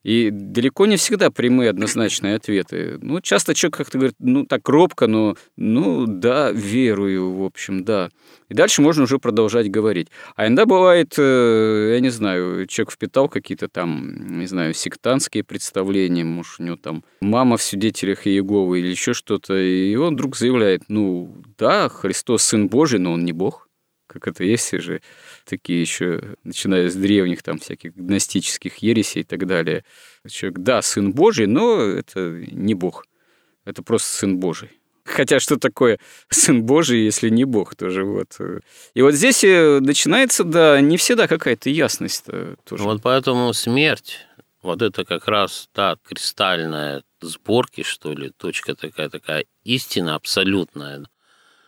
И 0.03 0.29
далеко 0.31 0.85
не 0.85 0.97
всегда 0.97 1.31
прямые 1.31 1.69
однозначные 1.69 2.35
ответы. 2.35 2.97
Ну, 3.01 3.21
часто 3.21 3.53
человек 3.53 3.77
как-то 3.77 3.97
говорит, 3.97 4.15
ну, 4.19 4.45
так 4.45 4.67
робко, 4.67 5.07
но, 5.07 5.35
ну, 5.57 6.05
да, 6.07 6.51
верую, 6.51 7.33
в 7.33 7.43
общем, 7.43 7.83
да. 7.83 8.09
И 8.49 8.53
дальше 8.53 8.81
можно 8.81 9.03
уже 9.03 9.19
продолжать 9.19 9.71
говорить. 9.71 10.09
А 10.35 10.47
иногда 10.47 10.65
бывает, 10.65 11.13
э, 11.17 11.91
я 11.93 11.99
не 11.99 12.09
знаю, 12.09 12.67
человек 12.67 12.91
впитал 12.91 13.29
какие-то 13.29 13.67
там, 13.67 14.39
не 14.39 14.47
знаю, 14.47 14.73
сектантские 14.73 15.43
представления, 15.43 16.23
может, 16.23 16.59
у 16.59 16.63
него 16.63 16.75
там 16.75 17.03
мама 17.21 17.57
в 17.57 17.63
свидетелях 17.63 18.27
Иеговы 18.27 18.79
или 18.79 18.87
еще 18.87 19.13
что-то, 19.13 19.57
и 19.57 19.95
он 19.95 20.15
вдруг 20.15 20.35
заявляет, 20.35 20.83
ну, 20.89 21.35
да, 21.57 21.89
Христос 21.89 22.43
Сын 22.43 22.67
Божий, 22.67 22.99
но 22.99 23.13
он 23.13 23.25
не 23.25 23.31
Бог 23.31 23.67
как 24.11 24.27
это 24.27 24.43
есть 24.43 24.71
же 24.71 25.01
такие 25.45 25.81
еще, 25.81 26.35
начиная 26.43 26.89
с 26.89 26.95
древних 26.95 27.43
там 27.43 27.59
всяких 27.59 27.95
гностических 27.95 28.77
ересей 28.77 29.21
и 29.21 29.25
так 29.25 29.47
далее. 29.47 29.83
Человек, 30.29 30.59
да, 30.59 30.81
сын 30.81 31.13
Божий, 31.13 31.47
но 31.47 31.81
это 31.81 32.43
не 32.51 32.73
Бог. 32.73 33.05
Это 33.65 33.83
просто 33.83 34.09
сын 34.09 34.37
Божий. 34.37 34.69
Хотя 35.03 35.39
что 35.39 35.57
такое 35.57 35.99
сын 36.29 36.63
Божий, 36.63 37.03
если 37.03 37.29
не 37.29 37.45
Бог 37.45 37.75
тоже 37.75 38.03
вот. 38.03 38.37
И 38.93 39.01
вот 39.01 39.13
здесь 39.13 39.43
э, 39.43 39.79
начинается, 39.79 40.43
да, 40.43 40.79
не 40.79 40.97
всегда 40.97 41.27
какая-то 41.27 41.69
ясность 41.69 42.25
тоже. 42.63 42.83
Вот 42.83 43.01
поэтому 43.01 43.51
смерть, 43.53 44.19
вот 44.61 44.81
это 44.81 45.05
как 45.05 45.27
раз 45.27 45.69
та 45.73 45.97
кристальная 46.03 47.03
сборки, 47.21 47.83
что 47.83 48.13
ли, 48.13 48.29
точка 48.29 48.75
такая, 48.75 49.09
такая 49.09 49.45
истина 49.63 50.15
абсолютная, 50.15 51.05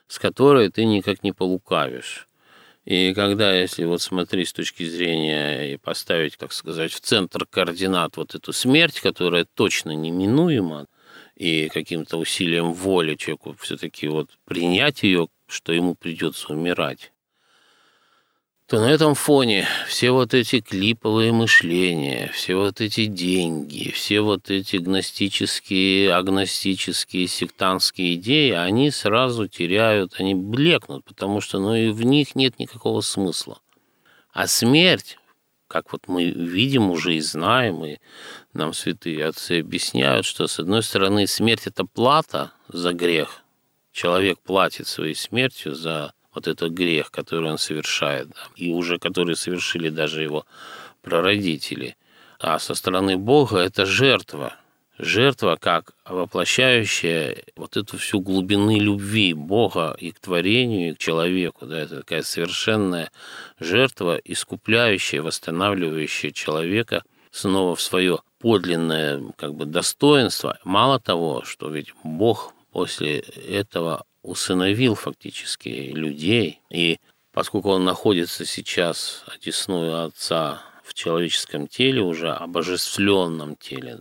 с 0.08 0.19
которой 0.19 0.69
ты 0.69 0.86
никак 0.86 1.23
не 1.23 1.32
полукавишь. 1.32 2.27
И 2.85 3.13
когда, 3.13 3.55
если 3.55 3.85
вот 3.85 4.01
смотреть 4.01 4.49
с 4.49 4.53
точки 4.53 4.83
зрения 4.83 5.73
и 5.73 5.77
поставить, 5.77 6.37
так 6.37 6.51
сказать, 6.51 6.91
в 6.91 6.99
центр 6.99 7.45
координат 7.45 8.17
вот 8.17 8.35
эту 8.35 8.51
смерть, 8.51 8.99
которая 8.99 9.45
точно 9.45 9.91
неминуема, 9.91 10.87
и 11.35 11.69
каким-то 11.69 12.17
усилием 12.17 12.73
воли 12.73 13.15
человеку 13.15 13.55
все-таки 13.59 14.07
вот 14.07 14.29
принять 14.45 15.03
ее, 15.03 15.29
что 15.47 15.71
ему 15.71 15.95
придется 15.95 16.53
умирать, 16.53 17.12
то 18.67 18.80
на 18.80 18.89
этом 18.89 19.13
фоне 19.13 19.67
все 19.88 20.12
вот 20.12 20.34
эти 20.34 20.62
клиповые 20.62 21.34
мышления, 21.34 22.32
все 22.34 22.56
вот 22.56 22.80
эти 22.80 23.06
деньги, 23.06 23.91
все 23.91 24.21
вот 24.21 24.49
эти 24.49 24.78
гностические, 24.78 26.13
агностические, 26.13 27.28
сектантские 27.28 28.15
идеи, 28.15 28.52
они 28.52 28.89
сразу 28.89 29.47
теряют, 29.47 30.15
они 30.17 30.34
блекнут, 30.34 31.04
потому 31.04 31.41
что 31.41 31.60
ну, 31.60 31.76
и 31.76 31.89
в 31.89 32.04
них 32.04 32.36
нет 32.36 32.58
никакого 32.58 33.02
смысла. 33.02 33.60
А 34.32 34.47
смерть, 34.47 35.17
как 35.67 35.91
вот 35.91 36.08
мы 36.08 36.26
видим 36.26 36.89
уже 36.89 37.15
и 37.15 37.19
знаем, 37.19 37.84
и 37.84 37.97
нам 38.54 38.73
святые 38.73 39.26
отцы 39.26 39.60
объясняют, 39.60 40.26
что, 40.26 40.47
с 40.47 40.60
одной 40.60 40.84
стороны, 40.84 41.28
смерть– 41.28 41.63
это 41.67 41.86
плата 41.86 42.52
за 42.69 42.93
грех. 42.93 43.43
Человек 43.91 44.39
платит 44.39 44.88
своей 44.88 45.15
смертью 45.15 45.76
за 45.76 46.13
вот 46.33 46.47
этот 46.47 46.71
грех, 46.71 47.11
который 47.11 47.49
он 47.49 47.57
совершает, 47.57 48.29
и 48.55 48.71
уже 48.71 48.99
который 48.99 49.35
совершили 49.35 49.89
даже 49.89 50.23
его 50.23 50.45
прародители. 51.01 51.95
А 52.39 52.59
со 52.59 52.73
стороны 52.73 53.17
Бога 53.17 53.59
это 53.59 53.85
жертва. 53.85 54.55
Жертва 54.99 55.57
как 55.59 55.95
воплощающая 56.05 57.37
вот 57.55 57.77
эту 57.77 57.97
всю 57.97 58.19
глубины 58.19 58.77
любви 58.77 59.33
Бога 59.33 59.95
и 59.99 60.11
к 60.11 60.19
творению, 60.19 60.91
и 60.91 60.93
к 60.93 60.99
человеку. 60.99 61.65
Да, 61.65 61.79
это 61.79 61.97
такая 61.97 62.21
совершенная 62.21 63.11
жертва, 63.59 64.19
искупляющая, 64.23 65.21
восстанавливающая 65.21 66.31
человека 66.31 67.03
снова 67.31 67.75
в 67.75 67.81
свое 67.81 68.19
подлинное 68.39 69.23
как 69.35 69.55
бы, 69.55 69.65
достоинство. 69.65 70.59
Мало 70.63 70.99
того, 70.99 71.43
что 71.43 71.69
ведь 71.69 71.93
Бог 72.03 72.53
после 72.71 73.19
этого 73.19 74.05
усыновил 74.23 74.95
фактически 74.95 75.69
людей. 75.69 76.59
И 76.69 76.99
поскольку 77.31 77.69
он 77.69 77.83
находится 77.83 78.45
сейчас 78.45 79.23
одесную 79.27 80.05
отца 80.05 80.62
в 80.83 80.93
человеческом 80.93 81.67
теле, 81.67 82.01
уже 82.01 82.31
обожествленном 82.31 83.55
теле, 83.55 83.99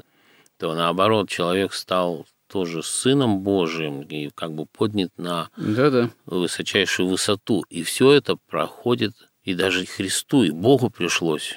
то 0.59 0.75
наоборот 0.75 1.29
человек 1.29 1.75
стал 1.75 2.27
тоже 2.47 2.83
сыном 2.83 3.41
Божиим 3.41 4.03
и 4.03 4.31
как 4.35 4.53
бы 4.53 4.67
поднят 4.67 5.11
на 5.17 5.49
Да-да. 5.57 6.11
высочайшую 6.27 7.09
высоту. 7.09 7.65
И 7.71 7.83
все 7.83 8.13
это 8.13 8.37
проходит 8.37 9.15
и 9.43 9.55
даже 9.55 9.87
Христу, 9.87 10.45
и 10.45 10.51
Богу 10.51 10.91
пришлось 10.91 11.55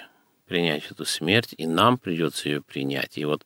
принять 0.48 0.90
эту 0.90 1.06
смерть, 1.06 1.54
и 1.58 1.68
нам 1.68 1.98
придется 1.98 2.50
ее 2.50 2.62
принять. 2.62 3.18
И 3.18 3.26
вот 3.26 3.44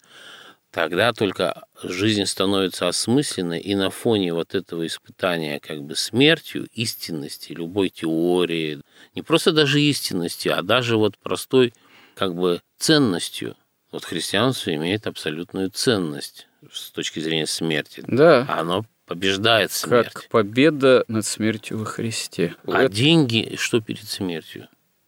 Тогда 0.72 1.14
только 1.14 1.64
жизнь 1.82 2.26
становится 2.26 2.88
осмысленной, 2.88 3.60
и 3.60 3.74
на 3.74 3.90
фоне 3.90 4.34
вот 4.34 4.54
этого 4.54 4.86
испытания 4.86 5.60
как 5.60 5.82
бы 5.82 5.96
смертью, 5.96 6.68
истинности, 6.74 7.54
любой 7.54 7.90
теории, 7.90 8.80
не 9.16 9.24
просто 9.24 9.52
даже 9.52 9.82
истинности, 9.82 10.48
а 10.48 10.62
даже 10.62 10.98
вот 10.98 11.18
простой 11.18 11.74
как 12.16 12.36
бы 12.36 12.62
ценностью. 12.78 13.56
Вот 13.92 14.06
христианство 14.06 14.74
имеет 14.76 15.08
абсолютную 15.08 15.72
ценность 15.72 16.48
с 16.72 16.92
точки 16.92 17.20
зрения 17.20 17.48
смерти. 17.48 18.04
Да. 18.06 18.46
Оно 18.48 18.86
побеждает 19.08 19.72
смерть. 19.72 20.14
Как 20.14 20.30
победа 20.30 21.04
над 21.08 21.26
смертью 21.26 21.80
во 21.80 21.86
Христе. 21.86 22.56
А 22.68 22.84
Это... 22.84 22.94
деньги 22.94 23.56
что 23.58 23.82
перед 23.82 24.08
смертью? 24.08 24.68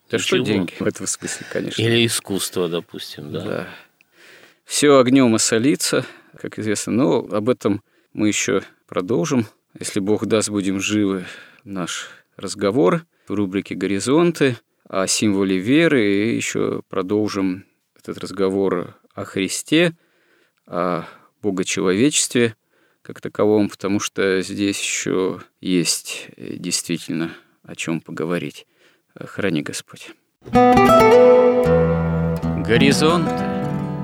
Да 0.09 0.17
что 0.17 0.39
деньги 0.39 0.73
в 0.79 0.87
этом 0.87 1.05
смысле, 1.05 1.45
конечно. 1.51 1.79
Или 1.79 2.05
искусство, 2.05 2.67
допустим, 2.67 3.31
да. 3.31 3.41
Да. 3.41 3.67
Все 4.71 4.97
огнем 4.99 5.35
осолится, 5.35 6.05
как 6.39 6.57
известно, 6.57 6.93
но 6.93 7.17
об 7.29 7.49
этом 7.49 7.83
мы 8.13 8.29
еще 8.29 8.63
продолжим. 8.87 9.45
Если 9.77 9.99
Бог 9.99 10.25
даст, 10.27 10.49
будем 10.49 10.79
живы 10.79 11.25
наш 11.65 12.09
разговор 12.37 13.05
в 13.27 13.33
рубрике 13.33 13.75
«Горизонты» 13.75 14.55
о 14.87 15.07
символе 15.07 15.57
веры 15.57 16.01
и 16.09 16.37
еще 16.37 16.83
продолжим 16.87 17.65
этот 17.99 18.17
разговор 18.19 18.95
о 19.13 19.25
Христе, 19.25 19.91
о 20.65 21.03
богочеловечестве, 21.41 22.55
как 23.01 23.19
таковом, 23.19 23.67
потому 23.67 23.99
что 23.99 24.41
здесь 24.41 24.79
еще 24.81 25.41
есть 25.59 26.27
э, 26.37 26.53
действительно 26.55 27.33
о 27.63 27.75
чем 27.75 27.99
поговорить. 27.99 28.65
Храни 29.19 29.63
Господь. 29.63 30.11
Горизонт 32.65 33.50